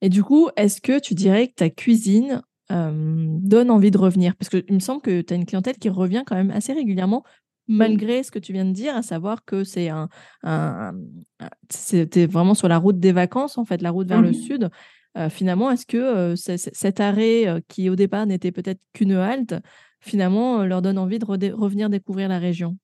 Et 0.01 0.09
du 0.09 0.23
coup, 0.23 0.49
est-ce 0.57 0.81
que 0.81 1.01
tu 1.01 1.15
dirais 1.15 1.49
que 1.49 1.55
ta 1.55 1.71
cuisine 1.71 2.43
donne 2.71 3.71
envie 3.71 3.91
de 3.91 3.99
revenir 3.99 4.37
Parce 4.37 4.49
qu'il 4.49 4.65
me 4.75 4.79
semble 4.81 5.03
que 5.03 5.21
tu 5.23 5.33
as 5.33 5.37
une 5.37 5.47
clientèle 5.47 5.77
qui 5.79 5.89
revient 5.89 6.23
quand 6.27 6.37
même 6.37 6.51
assez 6.51 6.73
régulièrement, 6.73 7.25
malgré 7.67 8.23
ce 8.23 8.31
que 8.31 8.39
tu 8.39 8.53
viens 8.53 8.65
de 8.65 8.73
dire, 8.73 8.97
à 8.97 9.03
savoir 9.03 9.45
que 9.45 9.65
c'est 9.65 9.89
un, 9.89 10.09
un, 10.43 10.93
un- 11.41 11.49
c'était 11.71 12.27
vraiment 12.27 12.55
sur 12.55 12.69
la 12.69 12.79
route 12.79 12.99
des 13.01 13.13
vacances, 13.13 13.59
en 13.59 13.65
fait, 13.65 13.83
la 13.83 13.91
route 13.91 14.09
vers 14.09 14.23
le 14.23 14.29
Mhm. 14.29 14.35
sud. 14.35 14.71
Euh, 15.17 15.29
finalement, 15.31 15.71
est-ce 15.71 15.87
que 15.87 15.97
euh, 15.97 16.37
cet 16.37 17.01
arrêt 17.01 17.47
euh, 17.49 17.61
qui 17.69 17.89
au 17.91 17.97
départ 17.97 18.27
n'était 18.27 18.53
peut-être 18.53 18.81
qu'une 18.93 19.13
halte, 19.13 19.55
finalement, 20.01 20.61
euh, 20.61 20.65
leur 20.67 20.83
donne 20.83 20.99
envie 20.99 21.19
de 21.19 21.25
revenir 21.27 21.91
découvrir 21.91 22.29
la 22.29 22.39
région? 22.39 22.77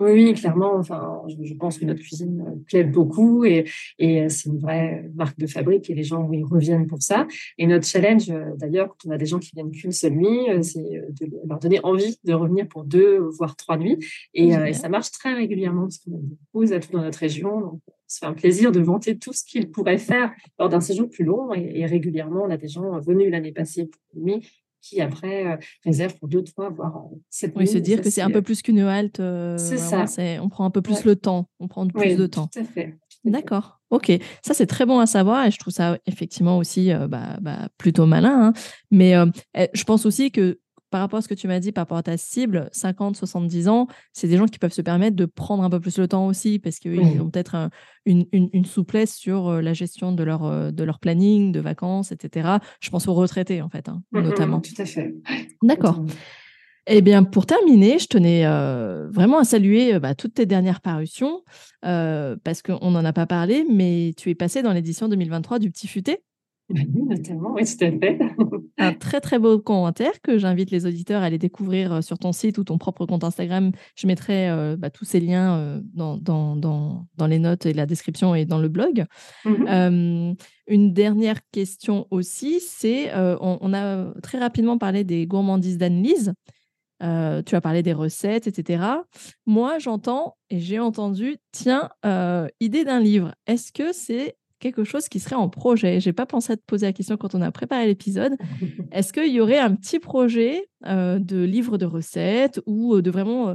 Oui, 0.00 0.12
oui, 0.12 0.34
clairement. 0.34 0.76
Enfin, 0.76 1.22
je, 1.28 1.54
pense 1.54 1.78
que 1.78 1.84
notre 1.84 2.00
cuisine 2.00 2.44
euh, 2.46 2.56
plaît 2.66 2.84
beaucoup 2.84 3.44
et, 3.44 3.64
et 3.98 4.22
euh, 4.22 4.28
c'est 4.28 4.48
une 4.48 4.58
vraie 4.58 5.10
marque 5.14 5.36
de 5.38 5.48
fabrique 5.48 5.90
et 5.90 5.94
les 5.94 6.04
gens 6.04 6.22
oui, 6.22 6.44
reviennent 6.44 6.86
pour 6.86 7.02
ça. 7.02 7.26
Et 7.58 7.66
notre 7.66 7.84
challenge, 7.84 8.30
euh, 8.30 8.54
d'ailleurs, 8.56 8.88
quand 8.88 9.08
on 9.08 9.10
a 9.10 9.18
des 9.18 9.26
gens 9.26 9.40
qui 9.40 9.50
viennent 9.54 9.72
qu'une 9.72 9.90
seule 9.90 10.12
nuit, 10.12 10.46
c'est 10.62 11.02
de 11.20 11.30
leur 11.48 11.58
donner 11.58 11.80
envie 11.82 12.16
de 12.22 12.32
revenir 12.32 12.68
pour 12.68 12.84
deux, 12.84 13.18
voire 13.18 13.56
trois 13.56 13.76
nuits. 13.76 13.98
Et, 14.34 14.52
ça 14.72 14.88
marche 14.88 15.10
très 15.10 15.34
régulièrement 15.34 15.82
parce 15.82 15.98
qu'on 15.98 16.12
a 16.12 16.20
beaucoup 16.20 16.64
d'atouts 16.64 16.92
dans 16.92 17.02
notre 17.02 17.18
région. 17.18 17.60
Donc, 17.60 17.80
fait 18.08 18.26
un 18.26 18.32
plaisir 18.32 18.72
de 18.72 18.80
vanter 18.80 19.18
tout 19.18 19.32
ce 19.32 19.44
qu'ils 19.44 19.70
pourraient 19.70 19.98
faire 19.98 20.32
lors 20.58 20.68
d'un 20.68 20.80
séjour 20.80 21.10
plus 21.10 21.24
long. 21.24 21.52
Et, 21.54 21.80
et 21.80 21.86
régulièrement, 21.86 22.44
on 22.44 22.50
a 22.50 22.56
des 22.56 22.68
gens 22.68 22.98
venus 23.00 23.30
l'année 23.30 23.52
passée 23.52 23.86
pour 23.86 24.00
une 24.14 24.24
nuit 24.24 24.48
qui 24.80 25.00
après 25.00 25.46
euh, 25.46 25.56
réservent 25.84 26.16
pour 26.18 26.28
deux, 26.28 26.42
trois, 26.42 26.70
voire 26.70 26.96
euh, 27.12 27.16
sept 27.30 27.52
Oui, 27.56 27.64
nuits. 27.64 27.68
se 27.72 27.78
dire 27.78 28.00
que 28.00 28.10
c'est 28.10 28.22
un 28.22 28.30
peu 28.30 28.38
euh, 28.38 28.42
plus 28.42 28.62
qu'une 28.62 28.80
halte. 28.80 29.20
C'est 29.58 29.78
ça. 29.78 30.04
on 30.42 30.48
prend 30.48 30.64
un 30.64 30.70
peu 30.70 30.82
plus 30.82 30.94
Ouais. 30.96 31.02
le 31.06 31.16
temps, 31.16 31.48
on 31.60 31.68
prend 31.68 31.86
plus 31.86 32.00
Oui, 32.10 32.16
de 32.16 32.26
temps. 32.26 32.48
tout 32.48 32.60
à 32.60 32.64
fait. 32.64 32.96
D'accord, 33.24 33.80
ok. 33.90 34.12
Ça, 34.44 34.54
c'est 34.54 34.66
très 34.66 34.86
bon 34.86 35.00
à 35.00 35.06
savoir 35.06 35.44
et 35.46 35.50
je 35.50 35.58
trouve 35.58 35.72
ça 35.74 35.98
effectivement 36.06 36.56
aussi 36.56 36.92
euh, 36.92 37.08
bah, 37.08 37.36
bah, 37.40 37.68
plutôt 37.76 38.06
malin. 38.06 38.48
hein. 38.48 38.52
Mais 38.90 39.16
euh, 39.16 39.26
eh, 39.56 39.68
je 39.74 39.84
pense 39.84 40.06
aussi 40.06 40.30
que 40.30 40.60
par 40.90 41.00
rapport 41.00 41.18
à 41.18 41.22
ce 41.22 41.28
que 41.28 41.34
tu 41.34 41.46
m'as 41.48 41.60
dit, 41.60 41.72
par 41.72 41.82
rapport 41.82 41.98
à 41.98 42.02
ta 42.02 42.16
cible, 42.16 42.68
50-70 42.72 43.68
ans, 43.68 43.86
c'est 44.12 44.28
des 44.28 44.36
gens 44.36 44.46
qui 44.46 44.58
peuvent 44.58 44.72
se 44.72 44.82
permettre 44.82 45.16
de 45.16 45.24
prendre 45.26 45.62
un 45.62 45.70
peu 45.70 45.80
plus 45.80 45.98
le 45.98 46.08
temps 46.08 46.26
aussi 46.26 46.58
parce 46.58 46.78
qu'ils 46.78 47.20
ont 47.20 47.30
peut-être 47.30 47.54
un- 47.54 47.70
une, 48.06 48.26
une- 48.32 48.48
une 48.52 48.64
souplesse 48.64 49.14
sur 49.14 49.48
euh, 49.48 49.60
la 49.60 49.74
gestion 49.74 50.12
de 50.12 50.22
leur, 50.22 50.44
euh, 50.44 50.70
de 50.70 50.84
leur 50.84 50.98
planning, 50.98 51.52
de 51.52 51.60
vacances, 51.60 52.12
etc. 52.12 52.58
Je 52.80 52.90
pense 52.90 53.06
aux 53.08 53.14
retraités, 53.14 53.60
en 53.62 53.68
fait, 53.68 53.88
hein, 53.88 54.02
Mm, 54.12 54.18
mm, 54.18 54.22
notamment. 54.24 54.60
Tout 54.60 54.80
à 54.80 54.84
fait. 54.86 55.14
D'accord. 55.62 56.02
Eh 56.90 57.02
bien, 57.02 57.22
pour 57.22 57.44
terminer, 57.44 57.98
je 57.98 58.06
tenais 58.06 58.46
euh, 58.46 59.08
vraiment 59.10 59.38
à 59.38 59.44
saluer 59.44 59.98
bah, 60.00 60.14
toutes 60.14 60.32
tes 60.34 60.46
dernières 60.46 60.80
parutions, 60.80 61.42
euh, 61.84 62.34
parce 62.44 62.62
qu'on 62.62 62.90
n'en 62.90 63.04
a 63.04 63.12
pas 63.12 63.26
parlé, 63.26 63.66
mais 63.70 64.14
tu 64.16 64.30
es 64.30 64.34
passé 64.34 64.62
dans 64.62 64.72
l'édition 64.72 65.06
2023 65.08 65.58
du 65.58 65.70
Petit 65.70 65.86
Futé. 65.86 66.20
Oui, 66.94 67.02
notamment, 67.08 67.52
oui, 67.54 67.62
tout 67.64 67.84
à 67.84 67.90
fait. 67.90 68.18
Un 68.78 68.92
très 68.92 69.20
très 69.20 69.38
beau 69.38 69.58
commentaire 69.58 70.20
que 70.22 70.36
j'invite 70.38 70.70
les 70.70 70.86
auditeurs 70.86 71.22
à 71.22 71.26
aller 71.26 71.38
découvrir 71.38 71.94
euh, 71.94 72.00
sur 72.02 72.18
ton 72.18 72.32
site 72.32 72.58
ou 72.58 72.64
ton 72.64 72.76
propre 72.76 73.06
compte 73.06 73.24
Instagram. 73.24 73.72
Je 73.96 74.06
mettrai 74.06 74.50
euh, 74.50 74.76
bah, 74.76 74.90
tous 74.90 75.04
ces 75.04 75.20
liens 75.20 75.56
euh, 75.56 75.80
dans, 75.94 76.18
dans, 76.18 76.56
dans, 76.56 77.06
dans 77.16 77.26
les 77.26 77.38
notes 77.38 77.64
et 77.64 77.72
la 77.72 77.86
description 77.86 78.34
et 78.34 78.44
dans 78.44 78.58
le 78.58 78.68
blog. 78.68 79.06
Mhm. 79.44 79.66
Euh, 79.68 80.34
une 80.66 80.92
dernière 80.92 81.40
question 81.50 82.06
aussi, 82.10 82.60
c'est 82.60 83.10
on, 83.16 83.56
on 83.62 83.72
a 83.72 84.12
très 84.22 84.38
rapidement 84.38 84.76
parlé 84.76 85.02
des 85.02 85.26
gourmandises 85.26 85.78
d'Anne-Lise. 85.78 86.34
Euh, 87.02 87.42
tu 87.42 87.54
as 87.54 87.60
parlé 87.60 87.82
des 87.82 87.92
recettes, 87.92 88.46
etc. 88.46 88.82
Moi, 89.46 89.78
j'entends 89.78 90.36
et 90.50 90.58
j'ai 90.58 90.80
entendu, 90.80 91.36
tiens, 91.52 91.90
euh, 92.04 92.48
idée 92.60 92.84
d'un 92.84 93.00
livre. 93.00 93.34
Est-ce 93.46 93.72
que 93.72 93.92
c'est 93.92 94.36
quelque 94.58 94.84
chose 94.84 95.08
qui 95.08 95.20
serait 95.20 95.36
en 95.36 95.48
projet. 95.48 96.00
J'ai 96.00 96.12
pas 96.12 96.26
pensé 96.26 96.52
à 96.52 96.56
te 96.56 96.62
poser 96.66 96.86
la 96.86 96.92
question 96.92 97.16
quand 97.16 97.34
on 97.34 97.42
a 97.42 97.50
préparé 97.50 97.86
l'épisode. 97.86 98.36
Est-ce 98.92 99.12
qu'il 99.12 99.32
y 99.32 99.40
aurait 99.40 99.58
un 99.58 99.74
petit 99.74 99.98
projet 99.98 100.68
euh, 100.86 101.18
de 101.18 101.42
livre 101.42 101.78
de 101.78 101.86
recettes 101.86 102.60
ou 102.66 102.94
euh, 102.94 103.02
de 103.02 103.10
vraiment 103.10 103.50
euh, 103.50 103.54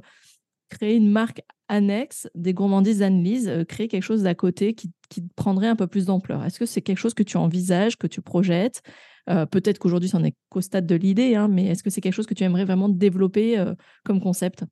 créer 0.69 0.95
une 0.95 1.09
marque 1.09 1.41
annexe 1.67 2.27
des 2.35 2.53
gourmandises 2.53 3.01
Anne-Lise, 3.01 3.47
euh, 3.47 3.63
créer 3.63 3.87
quelque 3.87 4.03
chose 4.03 4.23
d'à 4.23 4.35
côté 4.35 4.73
qui, 4.73 4.91
qui 5.09 5.23
prendrait 5.35 5.67
un 5.67 5.75
peu 5.75 5.87
plus 5.87 6.05
d'ampleur? 6.05 6.43
Est-ce 6.43 6.59
que 6.59 6.65
c'est 6.65 6.81
quelque 6.81 6.99
chose 6.99 7.13
que 7.13 7.23
tu 7.23 7.37
envisages, 7.37 7.97
que 7.97 8.07
tu 8.07 8.21
projettes? 8.21 8.81
Peut-être 9.25 9.79
qu'aujourd'hui, 9.79 10.09
c'en 10.09 10.21
est 10.25 10.35
qu'au 10.49 10.59
stade 10.59 10.85
de 10.85 10.95
l'idée, 10.95 11.35
hein, 11.35 11.47
mais 11.47 11.67
est-ce 11.67 11.81
que 11.81 11.89
c'est 11.89 12.01
quelque 12.01 12.13
chose 12.13 12.25
que 12.25 12.33
tu 12.33 12.43
aimerais 12.43 12.65
vraiment 12.65 12.89
développer 12.89 13.55
comme 14.03 14.19
concept? 14.19 14.65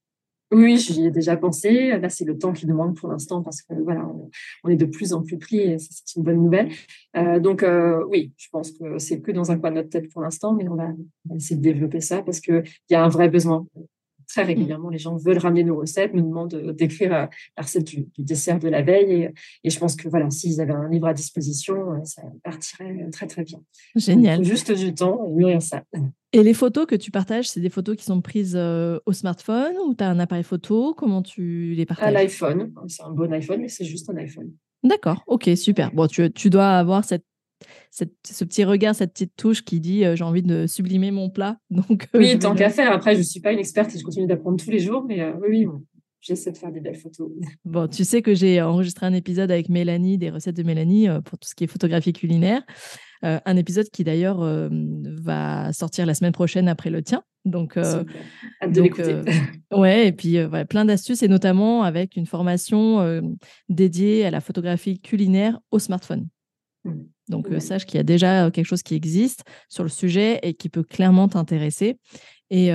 Oui, 0.51 0.77
j'y 0.77 1.05
ai 1.05 1.11
déjà 1.11 1.37
pensé. 1.37 1.97
Là, 1.97 2.09
c'est 2.09 2.25
le 2.25 2.37
temps 2.37 2.51
qui 2.51 2.65
demande 2.65 2.95
pour 2.97 3.09
l'instant 3.09 3.41
parce 3.41 3.61
que 3.61 3.73
voilà, 3.73 4.05
on, 4.63 4.69
est 4.69 4.75
de 4.75 4.85
plus 4.85 5.13
en 5.13 5.21
plus 5.21 5.37
pris 5.37 5.59
et 5.59 5.77
c'est 5.79 6.17
une 6.17 6.23
bonne 6.23 6.43
nouvelle. 6.43 6.69
Euh, 7.15 7.39
donc, 7.39 7.63
euh, 7.63 8.03
oui, 8.09 8.33
je 8.35 8.49
pense 8.51 8.71
que 8.71 8.97
c'est 8.97 9.21
que 9.21 9.31
dans 9.31 9.49
un 9.51 9.57
coin 9.57 9.71
de 9.71 9.75
notre 9.77 9.89
tête 9.89 10.11
pour 10.11 10.21
l'instant, 10.21 10.53
mais 10.53 10.67
on 10.67 10.75
va, 10.75 10.89
on 11.25 11.29
va 11.29 11.35
essayer 11.37 11.55
de 11.55 11.61
développer 11.61 12.01
ça 12.01 12.21
parce 12.21 12.41
qu'il 12.41 12.63
y 12.89 12.95
a 12.95 13.03
un 13.03 13.07
vrai 13.07 13.29
besoin. 13.29 13.65
Très 14.33 14.43
régulièrement, 14.43 14.89
les 14.89 14.97
gens 14.97 15.17
veulent 15.17 15.39
ramener 15.39 15.65
nos 15.65 15.75
recettes, 15.75 16.13
nous 16.13 16.21
demandent 16.23 16.51
de- 16.51 16.71
d'écrire 16.71 17.13
euh, 17.13 17.25
la 17.57 17.63
recette 17.63 17.85
du, 17.85 18.07
du 18.17 18.23
dessert 18.23 18.59
de 18.59 18.69
la 18.69 18.81
veille. 18.81 19.11
Et, 19.11 19.33
et 19.65 19.69
je 19.69 19.77
pense 19.77 19.95
que 19.97 20.07
voilà, 20.07 20.29
s'ils 20.31 20.61
avaient 20.61 20.71
un 20.73 20.87
livre 20.89 21.07
à 21.07 21.13
disposition, 21.13 21.75
euh, 21.93 22.03
ça 22.05 22.21
partirait 22.43 23.09
très, 23.11 23.27
très 23.27 23.43
bien. 23.43 23.59
Génial. 23.95 24.41
juste 24.43 24.71
du 24.71 24.93
temps 24.93 25.25
et 25.27 25.31
mûrir 25.31 25.61
ça. 25.61 25.83
Et 26.31 26.43
les 26.43 26.53
photos 26.53 26.85
que 26.85 26.95
tu 26.95 27.11
partages, 27.11 27.49
c'est 27.49 27.59
des 27.59 27.69
photos 27.69 27.97
qui 27.97 28.05
sont 28.05 28.21
prises 28.21 28.55
euh, 28.55 28.99
au 29.05 29.11
smartphone 29.11 29.73
ou 29.85 29.93
tu 29.95 30.01
as 30.03 30.09
un 30.09 30.17
appareil 30.19 30.45
photo? 30.45 30.93
Comment 30.93 31.21
tu 31.21 31.73
les 31.75 31.83
À 31.83 31.85
partages? 31.87 32.13
l'iPhone, 32.13 32.73
c'est 32.87 33.03
un 33.03 33.11
bon 33.11 33.33
iPhone, 33.33 33.59
mais 33.59 33.67
c'est 33.67 33.83
juste 33.83 34.09
un 34.09 34.15
iPhone. 34.15 34.49
D'accord, 34.81 35.23
ok, 35.27 35.49
super. 35.55 35.91
Bon, 35.93 36.07
tu, 36.07 36.31
tu 36.31 36.49
dois 36.49 36.69
avoir 36.77 37.03
cette, 37.03 37.25
cette- 37.89 38.13
ce 38.25 38.43
petit 38.43 38.63
regard, 38.63 38.95
cette 38.95 39.13
petite 39.13 39.35
touche 39.35 39.63
qui 39.63 39.79
dit 39.79 40.05
euh, 40.05 40.15
j'ai 40.15 40.23
envie 40.23 40.43
de 40.43 40.67
sublimer 40.67 41.11
mon 41.11 41.29
plat. 41.29 41.57
Donc, 41.69 42.07
euh, 42.15 42.19
Oui, 42.19 42.37
tant 42.39 42.55
qu'à 42.55 42.69
faire. 42.69 42.91
Après, 42.91 43.13
je 43.13 43.19
ne 43.19 43.23
suis 43.23 43.39
pas 43.41 43.51
une 43.53 43.59
experte 43.59 43.93
et 43.95 43.99
je 43.99 44.03
continue 44.03 44.27
d'apprendre 44.27 44.61
tous 44.63 44.71
les 44.71 44.79
jours, 44.79 45.05
mais 45.07 45.21
euh, 45.21 45.33
oui, 45.47 45.65
bon, 45.65 45.83
j'essaie 46.19 46.51
de 46.51 46.57
faire 46.57 46.71
des 46.71 46.79
belles 46.81 46.95
photos. 46.97 47.29
Bon, 47.65 47.87
tu 47.87 48.03
sais 48.03 48.21
que 48.21 48.33
j'ai 48.33 48.61
enregistré 48.61 49.05
un 49.05 49.13
épisode 49.13 49.51
avec 49.51 49.69
Mélanie, 49.69 50.17
des 50.17 50.29
recettes 50.29 50.57
de 50.57 50.63
Mélanie, 50.63 51.07
euh, 51.09 51.21
pour 51.21 51.37
tout 51.39 51.47
ce 51.47 51.55
qui 51.55 51.63
est 51.63 51.67
photographie 51.67 52.13
culinaire. 52.13 52.61
Un 53.23 53.55
épisode 53.55 53.87
qui 53.91 54.03
d'ailleurs 54.03 54.39
va 55.03 55.71
sortir 55.73 56.07
la 56.07 56.15
semaine 56.15 56.31
prochaine 56.31 56.67
après 56.67 56.89
le 56.89 57.03
tien. 57.03 57.21
Donc, 57.45 57.77
euh. 57.77 58.03
Hâte 58.63 58.71
de 58.71 58.81
donc, 58.81 58.97
l'écouter. 58.97 59.13
euh, 59.73 59.77
ouais, 59.77 60.07
et 60.07 60.11
puis 60.11 60.39
euh, 60.39 60.47
voilà, 60.47 60.65
plein 60.65 60.85
d'astuces 60.85 61.21
et 61.21 61.27
notamment 61.27 61.83
avec 61.83 62.15
une 62.15 62.25
formation 62.25 63.21
dédiée 63.69 64.25
à 64.25 64.31
la 64.31 64.41
photographie 64.41 64.99
culinaire 64.99 65.59
au 65.69 65.77
smartphone. 65.77 66.29
Mhm. 66.83 67.07
Donc, 67.31 67.47
Ouais. 67.49 67.59
sache 67.59 67.85
qu'il 67.87 67.97
y 67.97 67.99
a 67.99 68.03
déjà 68.03 68.51
quelque 68.51 68.67
chose 68.67 68.83
qui 68.83 68.93
existe 68.93 69.43
sur 69.69 69.81
le 69.83 69.89
sujet 69.89 70.39
et 70.43 70.53
qui 70.53 70.69
peut 70.69 70.83
clairement 70.83 71.27
t'intéresser. 71.27 71.97
Et, 72.51 72.71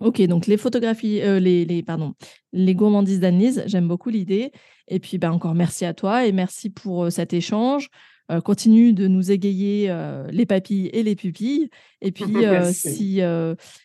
Ok, 0.00 0.20
donc 0.22 0.46
les 0.46 0.58
photographies, 0.58 1.22
euh, 1.22 1.40
les, 1.40 1.64
les, 1.64 1.82
pardon, 1.82 2.14
les 2.52 2.74
gourmandises 2.74 3.20
d'Annelise, 3.20 3.62
j'aime 3.66 3.88
beaucoup 3.88 4.10
l'idée. 4.10 4.52
Et 4.88 5.00
puis 5.00 5.16
ben, 5.18 5.30
encore 5.30 5.54
merci 5.54 5.84
à 5.84 5.94
toi 5.94 6.26
et 6.26 6.32
merci 6.32 6.68
pour 6.68 7.04
euh, 7.04 7.10
cet 7.10 7.32
échange. 7.32 7.88
Euh, 8.30 8.40
continue 8.40 8.92
de 8.92 9.06
nous 9.06 9.30
égayer 9.30 9.88
les 10.32 10.46
papilles 10.46 10.88
et 10.92 11.04
les 11.04 11.14
pupilles. 11.14 11.70
Et 12.02 12.10
puis, 12.12 12.24
si, 12.72 13.20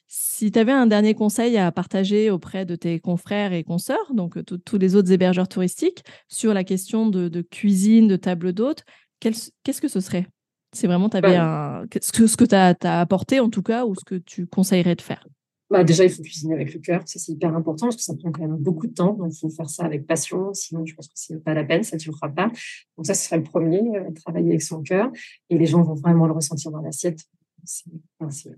si 0.08 0.52
tu 0.52 0.60
avais 0.60 0.72
un 0.72 0.88
dernier 0.88 1.13
conseil 1.13 1.58
à 1.58 1.72
partager 1.72 2.32
auprès 2.32 2.65
de 2.65 2.76
tes 2.76 3.00
confrères 3.00 3.54
et 3.54 3.63
consoeurs, 3.63 4.12
donc 4.15 4.39
tous 4.44 4.78
les 4.80 4.96
autres 4.96 5.12
hébergeurs 5.12 5.48
touristiques, 5.48 6.04
sur 6.28 6.56
la 6.56 6.63
question 6.63 7.08
de, 7.08 7.30
de 7.30 7.41
cuisine, 7.41 8.08
de 8.08 8.15
table 8.15 8.52
d'hôte, 8.52 8.84
qu'est-ce 9.22 9.82
que 9.82 9.88
ce 9.88 10.02
serait? 10.02 10.28
C'est 10.74 10.88
vraiment 10.88 11.08
avais 11.08 11.36
un... 11.36 11.86
ce 12.02 12.12
que, 12.12 12.28
ce 12.28 12.36
que 12.36 12.46
tu 12.46 12.56
as, 12.56 12.76
as 12.84 13.02
apporté 13.02 13.40
en 13.40 13.50
tout 13.50 13.62
cas 13.62 13.86
ou 13.86 13.96
ce 13.96 14.04
que 14.06 14.16
tu 14.16 14.48
conseillerais 14.48 14.96
de 14.96 15.02
faire? 15.02 15.26
Bah, 15.70 15.86
déjà, 15.86 16.04
il 16.04 16.10
faut 16.10 16.22
cuisiner 16.22 16.54
avec 16.54 16.74
le 16.74 16.82
cœur, 16.82 17.02
ça 17.06 17.18
c'est 17.18 17.32
hyper 17.32 17.56
important 17.56 17.86
parce 17.86 17.96
que 17.96 18.02
ça 18.02 18.14
prend 18.14 18.30
quand 18.30 18.42
même 18.42 18.58
beaucoup 18.58 18.88
de 18.88 18.94
temps, 18.94 19.14
donc 19.14 19.32
il 19.34 19.40
faut 19.40 19.50
faire 19.50 19.70
ça 19.70 19.86
avec 19.86 20.06
passion, 20.06 20.54
sinon 20.54 20.86
je 20.86 20.94
pense 20.94 21.08
que 21.08 21.14
c'est 21.16 21.42
pas 21.42 21.54
la 21.54 21.64
peine, 21.64 21.84
ça 21.84 21.96
ne 21.96 22.02
durera 22.02 22.28
pas. 22.28 22.52
Donc 22.98 23.06
ça, 23.06 23.14
ce 23.14 23.26
serait 23.26 23.38
le 23.38 23.44
premier, 23.44 23.80
euh, 23.96 24.12
travailler 24.14 24.50
avec 24.50 24.62
son 24.62 24.82
cœur, 24.82 25.10
et 25.50 25.58
les 25.58 25.66
gens 25.66 25.82
vont 25.82 25.94
vraiment 25.94 26.28
le 26.28 26.34
ressentir 26.34 26.72
dans 26.72 26.82
l'assiette. 26.82 27.22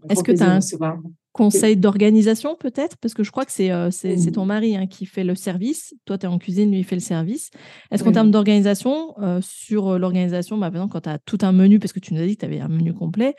Est-ce 0.09 0.23
que 0.23 0.31
tu 0.31 0.41
as 0.43 0.55
un 0.55 1.01
conseil 1.31 1.77
d'organisation 1.77 2.55
peut-être? 2.55 2.97
Parce 2.97 3.13
que 3.13 3.23
je 3.23 3.31
crois 3.31 3.45
que 3.45 3.51
c'est 3.51 3.71
euh, 3.71 3.89
ton 4.33 4.45
mari 4.45 4.75
hein, 4.75 4.87
qui 4.87 5.05
fait 5.05 5.23
le 5.23 5.35
service. 5.35 5.93
Toi, 6.05 6.17
tu 6.17 6.25
es 6.25 6.29
en 6.29 6.37
cuisine, 6.37 6.71
lui, 6.71 6.79
il 6.79 6.83
fait 6.83 6.95
le 6.95 7.01
service. 7.01 7.49
Est-ce 7.91 8.03
qu'en 8.03 8.11
termes 8.11 8.31
d'organisation, 8.31 9.15
euh, 9.19 9.39
sur 9.41 9.97
l'organisation, 9.97 10.57
bah, 10.57 10.71
par 10.71 10.81
exemple, 10.81 10.93
quand 10.93 11.01
tu 11.01 11.09
as 11.09 11.19
tout 11.19 11.39
un 11.41 11.51
menu, 11.51 11.79
parce 11.79 11.93
que 11.93 11.99
tu 11.99 12.13
nous 12.13 12.21
as 12.21 12.25
dit 12.25 12.35
que 12.35 12.41
tu 12.41 12.45
avais 12.45 12.59
un 12.59 12.69
menu 12.69 12.93
complet, 12.93 13.35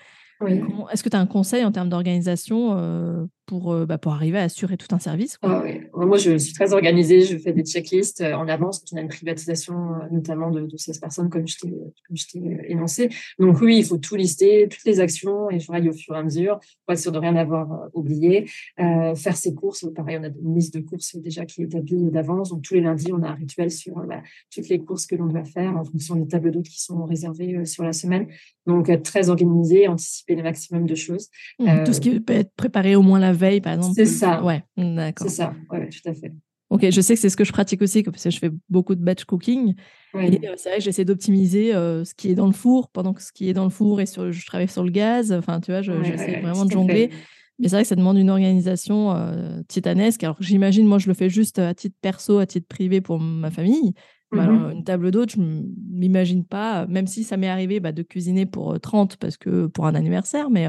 est-ce 0.91 1.03
que 1.03 1.09
tu 1.09 1.17
as 1.17 1.21
un 1.21 1.27
conseil 1.27 1.65
en 1.65 1.73
termes 1.73 1.89
d'organisation 1.89 2.77
euh, 2.77 3.25
pour, 3.47 3.73
euh, 3.73 3.87
bah, 3.87 3.99
pour 3.99 4.13
arriver 4.13 4.39
à 4.39 4.43
assurer 4.43 4.77
tout 4.77 4.93
un 4.95 4.99
service 4.99 5.39
ah 5.43 5.63
Moi, 5.95 6.19
je 6.19 6.37
suis 6.39 6.55
très 6.55 6.73
organisée. 6.73 7.23
Je 7.23 7.37
fais 7.39 7.53
des 7.53 7.65
checklists 7.65 8.21
euh, 8.21 8.35
en 8.35 8.49
avance 8.49 8.81
quand 8.81 8.97
on 8.97 8.99
a 8.99 9.03
une 9.03 9.09
privatisation, 9.09 9.75
notamment 10.11 10.51
de, 10.51 10.67
de 10.67 10.77
16 10.77 10.99
personnes, 10.99 11.31
comme 11.31 11.47
je 11.47 11.57
t'ai 11.59 12.59
énoncé. 12.69 13.11
Donc 13.39 13.61
oui, 13.61 13.79
il 13.79 13.85
faut 13.85 13.99
tout 13.99 14.17
lister, 14.17 14.69
toutes 14.69 14.85
les 14.85 15.01
actions, 15.01 15.51
et 15.51 15.59
je 15.59 15.67
travaille 15.67 15.89
au 15.89 15.93
fur 15.93 16.15
et 16.15 16.19
à 16.19 16.23
mesure 16.23 16.59
pour 16.85 16.93
être 16.93 16.99
sûr 16.99 17.13
de 17.13 17.19
rien 17.19 17.37
avoir 17.37 17.89
oublié. 17.95 18.47
faire 18.77 19.37
ses 19.37 19.55
courses, 19.55 19.87
pareil, 19.95 20.19
on 20.21 20.25
a 20.25 20.29
une 20.29 20.55
liste 20.55 20.75
de 20.75 20.81
courses 20.81 21.17
déjà 21.17 21.45
qui 21.45 21.63
est 21.63 21.65
établie 21.65 22.11
d'avance. 22.11 22.51
Donc 22.51 22.63
tous 22.63 22.75
les 22.75 22.81
lundis, 22.81 23.13
on 23.13 23.23
a 23.23 23.29
un 23.29 23.35
rituel 23.35 23.71
sur 23.71 23.95
bah, 24.07 24.23
toutes 24.53 24.69
les 24.69 24.79
courses 24.79 25.07
que 25.07 25.17
l'on 25.17 25.27
doit 25.27 25.45
faire 25.45 25.77
en 25.77 25.85
fonction 25.85 26.17
des 26.17 26.27
tables 26.27 26.51
d'hôtes 26.51 26.69
qui 26.69 26.83
sont 26.83 27.05
réservées 27.05 27.65
sur 27.65 27.85
la 27.85 27.93
semaine. 27.93 28.29
Donc 28.67 28.89
être 28.89 29.03
très 29.03 29.29
organisé, 29.29 29.89
anticiper 29.89 30.35
le 30.35 30.43
maximum 30.43 30.87
de 30.87 30.95
choses. 30.95 31.29
Mmh, 31.59 31.85
tout 31.85 31.93
ce 31.93 32.01
qui 32.01 32.21
peut 32.21 32.33
être 32.33 32.53
préparé 32.57 32.97
au 32.97 33.03
moins 33.03 33.19
la 33.19 33.34
veille, 33.35 33.61
par 33.61 33.75
exemple. 33.75 33.95
C'est 33.95 34.07
ça. 34.07 34.43
Ouais, 34.43 34.65
d'accord. 34.77 35.29
C'est 35.29 35.37
ça, 35.37 35.55
ouais, 35.71 35.89
tout 35.89 36.09
à 36.09 36.15
fait. 36.15 36.33
Ok, 36.71 36.91
je 36.91 37.01
sais 37.01 37.15
que 37.15 37.21
c'est 37.21 37.29
ce 37.29 37.37
que 37.37 37.45
je 37.45 37.53
pratique 37.53 37.83
aussi, 37.83 38.03
parce 38.03 38.23
que 38.23 38.31
je 38.31 38.39
fais 38.39 38.51
beaucoup 38.69 38.95
de 38.95 39.03
batch 39.03 39.25
cooking. 39.25 39.75
Et 40.19 40.49
euh, 40.49 40.55
c'est 40.57 40.71
vrai 40.71 40.79
que 40.79 40.85
j'essaie 40.85 41.05
d'optimiser 41.05 41.75
euh, 41.75 42.05
ce 42.05 42.15
qui 42.15 42.31
est 42.31 42.35
dans 42.35 42.47
le 42.47 42.53
four 42.53 42.89
pendant 42.89 43.13
que 43.13 43.23
ce 43.23 43.33
qui 43.33 43.49
est 43.49 43.53
dans 43.53 43.65
le 43.65 43.71
four 43.71 44.01
et 44.01 44.07
sur, 44.07 44.33
je 44.33 44.47
travaille 44.47 44.69
sur 44.69 44.83
le 44.83 44.91
gaz. 44.91 45.33
Enfin, 45.33 45.61
tu 45.61 45.71
vois, 45.71 45.83
j'essaie 45.83 46.41
vraiment 46.41 46.65
de 46.65 46.71
jongler. 46.71 47.11
Mais 47.59 47.69
c'est 47.69 47.77
vrai 47.77 47.83
que 47.83 47.89
ça 47.89 47.95
demande 47.95 48.19
une 48.19 48.31
organisation 48.31 49.13
euh, 49.15 49.61
titanesque. 49.69 50.25
Alors 50.25 50.37
j'imagine, 50.41 50.87
moi, 50.87 50.99
je 50.99 51.07
le 51.07 51.15
fais 51.15 51.29
juste 51.29 51.61
à 51.61 51.73
titre 51.75 51.97
perso, 52.01 52.39
à 52.39 52.47
titre 52.47 52.67
privé 52.67 53.01
pour 53.01 53.21
ma 53.21 53.51
famille. 53.51 53.93
Bah, 54.35 54.47
mmh 54.49 54.73
une 54.73 54.85
table 54.85 55.11
d'hôte, 55.11 55.31
je 55.33 55.41
m'imagine 55.41 56.45
pas, 56.45 56.87
même 56.87 57.07
si 57.07 57.25
ça 57.25 57.37
m'est 57.37 57.49
arrivé 57.49 57.81
bah, 57.81 57.93
de 57.93 58.03
cuisiner 58.03 58.47
pour 58.47 58.79
30 58.81 59.17
parce 59.17 59.37
que 59.37 59.67
pour 59.67 59.87
un 59.87 59.95
anniversaire, 59.95 60.51
mais 60.51 60.67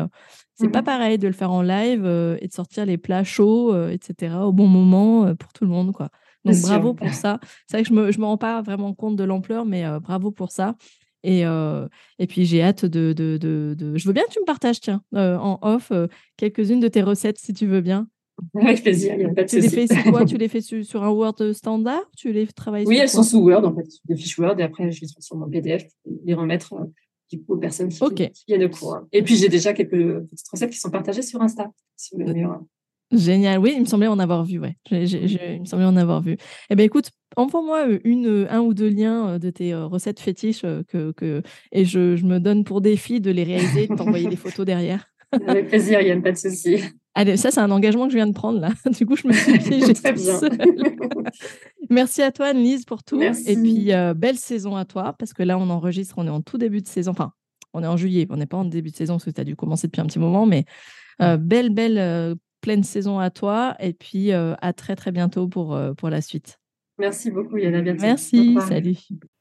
c'est 0.54 0.70
pas 0.70 0.82
mmh 0.82 0.86
pareil 0.86 1.18
de 1.18 1.28
le 1.28 1.34
faire 1.34 1.52
en 1.52 1.62
live 1.62 2.06
et 2.40 2.48
de 2.48 2.54
sortir 2.54 2.86
les 2.86 2.98
plats 2.98 3.24
chauds, 3.24 3.76
etc. 3.90 4.48
au 4.48 4.54
bon 4.54 4.68
moment 4.68 5.34
pour 5.36 5.52
tout 5.54 5.64
le 5.66 5.72
monde, 5.72 5.92
quoi. 5.94 6.10
Donc 6.46 6.62
bravo 6.62 6.94
pour 6.94 7.14
ça. 7.14 7.40
C'est 7.68 7.78
vrai 7.78 7.84
que 7.84 7.90
je 7.90 7.94
me, 7.94 8.12
je 8.12 8.20
me 8.20 8.26
rends 8.26 8.38
pas 8.38 8.62
vraiment 8.62 8.94
compte 8.94 9.16
de 9.16 9.24
l'ampleur, 9.24 9.66
mais 9.66 9.84
bravo 10.00 10.32
pour 10.32 10.52
ça. 10.52 10.76
Et, 11.24 11.42
et 12.20 12.28
puis 12.28 12.46
j'ai 12.46 12.62
hâte 12.62 12.86
de, 12.86 13.14
de, 13.14 13.38
de, 13.38 13.98
Je 13.98 14.08
veux 14.08 14.14
bien 14.14 14.24
que 14.26 14.32
tu 14.32 14.40
me 14.40 14.46
partages, 14.46 14.80
tiens, 14.80 15.02
en 15.14 15.58
off, 15.62 15.92
quelques-unes 16.38 16.80
de 16.80 16.88
tes 16.88 17.02
recettes 17.02 17.40
si 17.40 17.54
tu 17.54 17.66
veux 17.66 17.82
bien. 17.82 18.08
Avec 18.56 18.82
plaisir, 18.84 19.14
il 19.14 19.20
n'y 19.20 19.26
a 19.26 19.34
pas 19.34 19.44
de 19.44 19.50
tu 19.50 19.60
les 19.60 19.70
fais 19.70 19.88
quoi? 20.10 20.26
Tu 20.26 20.38
les 20.38 20.48
fais 20.48 20.62
sur, 20.62 21.04
un 21.04 21.10
Word 21.10 21.54
standard? 21.54 22.02
Tu 22.18 22.32
les 22.32 22.48
travailles 22.48 22.86
Oui, 22.86 22.98
elles 22.98 23.10
sont 23.10 23.24
sous 23.24 23.40
Word, 23.40 23.66
en 23.66 23.76
fait, 23.76 23.88
des 24.06 24.16
fiches 24.16 24.38
Word, 24.38 24.60
et 24.60 24.64
après, 24.64 24.92
je 24.92 25.02
les 25.02 25.08
transforme 25.08 25.44
en 25.44 25.50
PDF 25.50 25.86
pour 26.04 26.14
les 26.26 26.34
remettre 26.34 26.74
euh, 26.74 26.86
du 27.32 27.42
coup, 27.42 27.54
aux 27.54 27.58
personnes 27.58 27.90
qui, 27.90 28.00
viennent 28.48 28.62
de 28.62 28.68
cours. 28.68 29.00
Et 29.12 29.24
puis, 29.24 29.36
j'ai 29.36 29.50
déjà 29.50 29.74
quelques 29.74 29.92
petites 30.30 30.50
recettes 30.52 30.72
qui 30.72 30.80
sont 30.80 30.92
partagées 30.92 31.22
sur 31.22 31.42
Insta, 31.42 31.72
si 31.96 32.16
vous 32.16 32.26
voulez 32.26 32.46
Génial, 33.12 33.60
oui, 33.60 33.74
il 33.76 33.82
me 33.82 33.86
semblait 33.86 34.08
en 34.08 34.18
avoir 34.18 34.44
vu, 34.44 34.60
ouais. 34.60 34.76
il 34.90 35.60
me 35.62 35.66
semblait 35.66 35.86
en 35.86 35.96
avoir 35.96 36.22
vu. 36.22 36.38
Eh 36.70 36.76
bien, 36.76 36.86
écoute, 36.86 37.12
envoie-moi 37.36 37.88
euh, 37.88 38.00
une, 38.04 38.48
un 38.50 38.62
ou 38.62 38.74
deux 38.74 38.90
liens 38.90 39.30
euh, 39.30 39.40
de 39.40 39.52
tes 39.52 39.76
recettes 39.76 40.20
fétiches 40.20 40.64
que, 40.88 41.12
que, 41.12 41.44
et 41.72 41.86
je, 41.86 42.16
je 42.16 42.26
me 42.26 42.40
donne 42.40 42.64
pour 42.64 42.82
défi 42.82 43.22
de 43.22 43.32
les 43.32 43.44
réaliser 43.44 43.84
et 43.84 43.88
de 43.88 43.96
t'envoyer 43.96 44.28
des 44.28 44.36
photos 44.36 44.66
derrière. 44.66 45.08
Avec 45.48 45.68
plaisir, 45.70 46.02
Yann, 46.02 46.22
pas 46.22 46.32
de 46.32 46.38
souci. 46.38 46.82
Allez, 47.18 47.38
ça, 47.38 47.50
c'est 47.50 47.62
un 47.62 47.72
engagement 47.72 48.06
que 48.06 48.12
je 48.12 48.18
viens 48.18 48.28
de 48.28 48.34
prendre 48.34 48.60
là. 48.60 48.72
Du 48.92 49.06
coup, 49.06 49.16
je 49.16 49.28
me 49.28 49.34
suis 49.34 49.58
piégée 49.58 49.94
Très 50.04 50.12
bien. 50.12 50.40
Merci 51.90 52.22
à 52.22 52.32
toi, 52.32 52.48
Annelise, 52.48 52.84
pour 52.84 53.04
tout. 53.04 53.22
Et 53.22 53.56
puis, 53.56 53.94
euh, 53.94 54.14
belle 54.14 54.38
saison 54.38 54.76
à 54.76 54.84
toi, 54.84 55.16
parce 55.18 55.34
que 55.34 55.42
là, 55.42 55.58
on 55.58 55.70
enregistre, 55.70 56.16
on 56.18 56.28
est 56.28 56.32
en 56.32 56.42
tout 56.42 56.58
début 56.58 56.82
de 56.82 56.88
saison. 56.88 57.12
Enfin, 57.12 57.32
on 57.74 57.84
est 57.84 57.88
en 57.88 57.96
juillet, 57.96 58.28
on 58.30 58.36
n'est 58.36 58.46
pas 58.46 58.58
en 58.58 58.66
début 58.66 58.92
de 58.92 58.96
saison, 58.96 59.14
parce 59.14 59.26
que 59.26 59.30
tu 59.30 59.40
as 59.40 59.46
dû 59.46 59.56
commencer 59.56 59.88
depuis 59.88 60.02
un 60.02 60.06
petit 60.06 60.20
moment, 60.20 60.46
mais 60.46 60.66
euh, 61.22 61.38
belle, 61.38 61.70
belle, 61.70 61.98
euh, 61.98 62.36
pleine 62.60 62.84
saison 62.84 63.20
à 63.20 63.30
toi. 63.30 63.76
Et 63.80 63.94
puis, 63.94 64.34
à 64.34 64.74
très, 64.74 64.98
très 64.98 65.14
bientôt 65.14 65.48
pour, 65.48 65.80
pour 65.98 66.10
la 66.10 66.22
suite. 66.22 66.60
Merci 66.98 67.30
beaucoup, 67.30 67.56
bientôt. 67.56 67.92
Merci, 68.00 68.58
salut. 68.68 68.98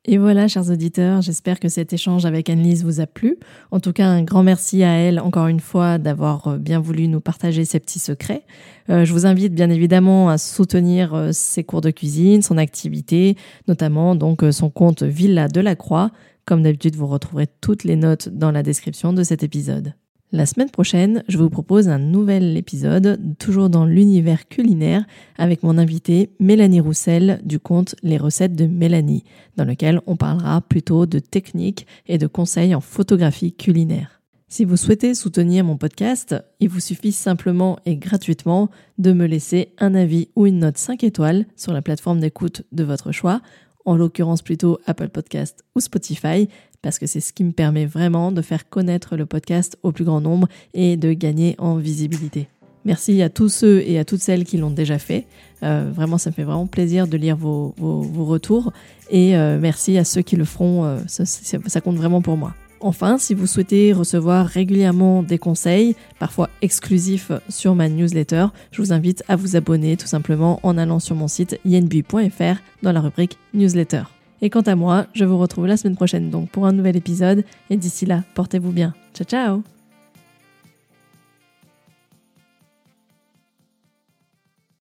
Et 0.07 0.19
voilà, 0.19 0.49
chers 0.49 0.71
auditeurs, 0.71 1.23
j'espère 1.23 1.61
que 1.61 1.69
cet 1.69 1.93
échange 1.93 2.27
avec 2.27 2.51
Annelise 2.51 2.85
vous 2.85 3.01
a 3.01 3.07
plu. 3.07 3.39
En 3.71 3.79
tout 3.79 3.93
cas, 3.93 4.07
un 4.07 4.23
grand 4.23 4.43
merci 4.43 4.83
à 4.83 4.91
elle, 4.91 5.21
encore 5.21 5.47
une 5.47 5.61
fois, 5.61 5.99
d'avoir 5.99 6.49
euh, 6.49 6.59
bien 6.59 6.81
voulu 6.81 7.07
nous 7.07 7.21
partager 7.21 7.65
ses 7.65 7.81
petits 7.81 8.01
secrets. 8.01 8.43
Euh, 8.91 9.05
je 9.05 9.13
vous 9.13 9.25
invite 9.25 9.55
bien 9.55 9.71
évidemment 9.71 10.29
à 10.29 10.37
soutenir 10.37 11.15
euh, 11.15 11.31
ses 11.33 11.65
cours 11.65 11.81
de 11.81 11.91
cuisine, 11.91 12.43
son 12.43 12.59
activité, 12.59 13.37
notamment 13.69 14.15
donc 14.15 14.45
son 14.51 14.69
compte 14.69 15.05
Villa 15.05 15.49
de 15.49 15.61
la 15.61 15.77
Croix. 15.77 16.11
Comme 16.47 16.63
d'habitude, 16.63 16.97
vous 16.97 17.07
retrouverez 17.07 17.47
toutes 17.61 17.85
les 17.85 17.97
notes 17.97 18.29
dans 18.29 18.51
la 18.51 18.63
description 18.63 19.13
de 19.13 19.23
cet 19.23 19.43
épisode. 19.43 19.95
La 20.35 20.47
semaine 20.47 20.69
prochaine, 20.69 21.23
je 21.29 21.39
vous 21.39 21.49
propose 21.49 21.89
un 21.89 22.01
nouvel 22.01 22.57
épisode, 22.57 23.21
toujours 23.39 23.71
dans 23.71 23.87
l'univers 23.87 24.49
culinaire, 24.49 25.05
avec 25.39 25.63
mon 25.63 25.79
invitée 25.79 26.31
Mélanie 26.41 26.81
Roussel 26.81 27.41
du 27.45 27.61
compte 27.61 27.95
Les 28.03 28.17
recettes 28.17 28.57
de 28.57 28.67
Mélanie, 28.67 29.23
dans 29.57 29.65
lequel 29.65 30.01
on 30.09 30.17
parlera 30.17 30.61
plutôt 30.61 31.07
de 31.07 31.21
techniques 31.21 31.87
et 32.09 32.19
de 32.19 32.27
conseils 32.27 32.75
en 32.75 32.81
photographie 32.81 33.53
culinaire. 33.53 34.23
Si 34.49 34.65
vous 34.65 34.77
souhaitez 34.77 35.15
soutenir 35.15 35.65
mon 35.65 35.77
podcast, 35.77 36.35
il 36.59 36.69
vous 36.69 36.81
suffit 36.81 37.13
simplement 37.13 37.79
et 37.87 37.95
gratuitement 37.95 38.71
de 38.99 39.13
me 39.13 39.27
laisser 39.27 39.73
un 39.79 39.95
avis 39.95 40.31
ou 40.35 40.47
une 40.47 40.59
note 40.59 40.79
5 40.79 41.05
étoiles 41.05 41.47
sur 41.55 41.73
la 41.73 41.81
plateforme 41.81 42.19
d'écoute 42.19 42.63
de 42.73 42.83
votre 42.83 43.13
choix, 43.13 43.41
en 43.85 43.97
l'occurrence 43.97 44.43
plutôt 44.43 44.81
Apple 44.87 45.11
Podcast 45.11 45.65
ou 45.77 45.81
Spotify, 45.81 46.49
parce 46.85 46.99
que 46.99 47.07
c'est 47.07 47.21
ce 47.21 47.33
qui 47.33 47.43
me 47.45 47.53
permet 47.53 47.87
vraiment 47.87 48.31
de 48.31 48.43
faire 48.43 48.69
connaître 48.69 49.17
le 49.17 49.25
podcast 49.25 49.79
au 49.83 49.91
plus 49.91 50.05
grand 50.05 50.21
nombre 50.21 50.47
et 50.75 50.99
de 50.99 51.15
gagner 51.15 51.57
en 51.59 51.77
visibilité. 51.77 52.47
Merci 52.85 53.23
à 53.23 53.31
tous 53.31 53.49
ceux 53.49 53.81
et 53.81 53.99
à 53.99 54.05
toutes 54.05 54.21
celles 54.21 54.45
qui 54.45 54.59
l'ont 54.59 54.71
déjà 54.71 54.99
fait. 54.99 55.25
Euh, 55.63 55.91
vraiment, 55.91 56.19
ça 56.19 56.29
me 56.29 56.35
fait 56.35 56.43
vraiment 56.43 56.67
plaisir 56.67 57.07
de 57.07 57.17
lire 57.17 57.39
vos, 57.39 57.75
retours. 58.19 58.75
Et 59.11 59.35
euh, 59.35 59.59
merci 59.59 59.97
à 59.97 60.05
ceux 60.05 60.21
qui 60.21 60.37
le 60.37 60.45
feront. 60.45 60.85
Euh, 60.85 60.99
ça, 61.07 61.81
compte 61.81 61.97
vraiment 61.97 62.21
pour 62.21 62.37
moi. 62.37 62.55
Enfin, 62.81 63.17
si 63.17 63.33
vous 63.33 63.47
souhaitez 63.47 63.95
recevoir 63.95 64.45
régulièrement 64.45 65.23
des 65.23 65.39
conseils, 65.39 65.97
parfois 66.19 66.51
exclusifs 66.61 67.33
sur 67.49 67.75
ma 67.75 67.89
newsletter, 67.89 68.49
je 68.73 68.83
vous 68.83 68.93
invite 68.93 69.25
à 69.27 69.37
vous 69.37 69.57
abonner 69.57 69.97
tout 69.97 70.07
simplement 70.07 70.61
en 70.63 70.77
allant 70.77 70.99
sur 70.99 71.17
mon 71.17 71.29
site 71.29 71.59
yenbu.fr 71.65 72.61
dans 72.83 72.93
la 72.93 73.01
rubrique 73.01 73.39
newsletter. 73.55 74.03
Et 74.43 74.51
quant 74.51 74.63
à 74.63 74.75
moi, 74.75 75.07
je 75.15 75.25
vous 75.25 75.39
retrouve 75.39 75.67
la 75.67 75.77
semaine 75.77 75.97
prochaine 75.97 76.31
donc 76.31 76.51
pour 76.51 76.67
un 76.67 76.73
nouvel 76.73 76.97
épisode. 76.97 77.45
Et 77.71 77.77
d'ici 77.77 78.07
là, 78.07 78.23
portez-vous 78.35 78.73
bien. 78.73 78.95
Ciao 79.15 79.27
ciao 79.27 79.74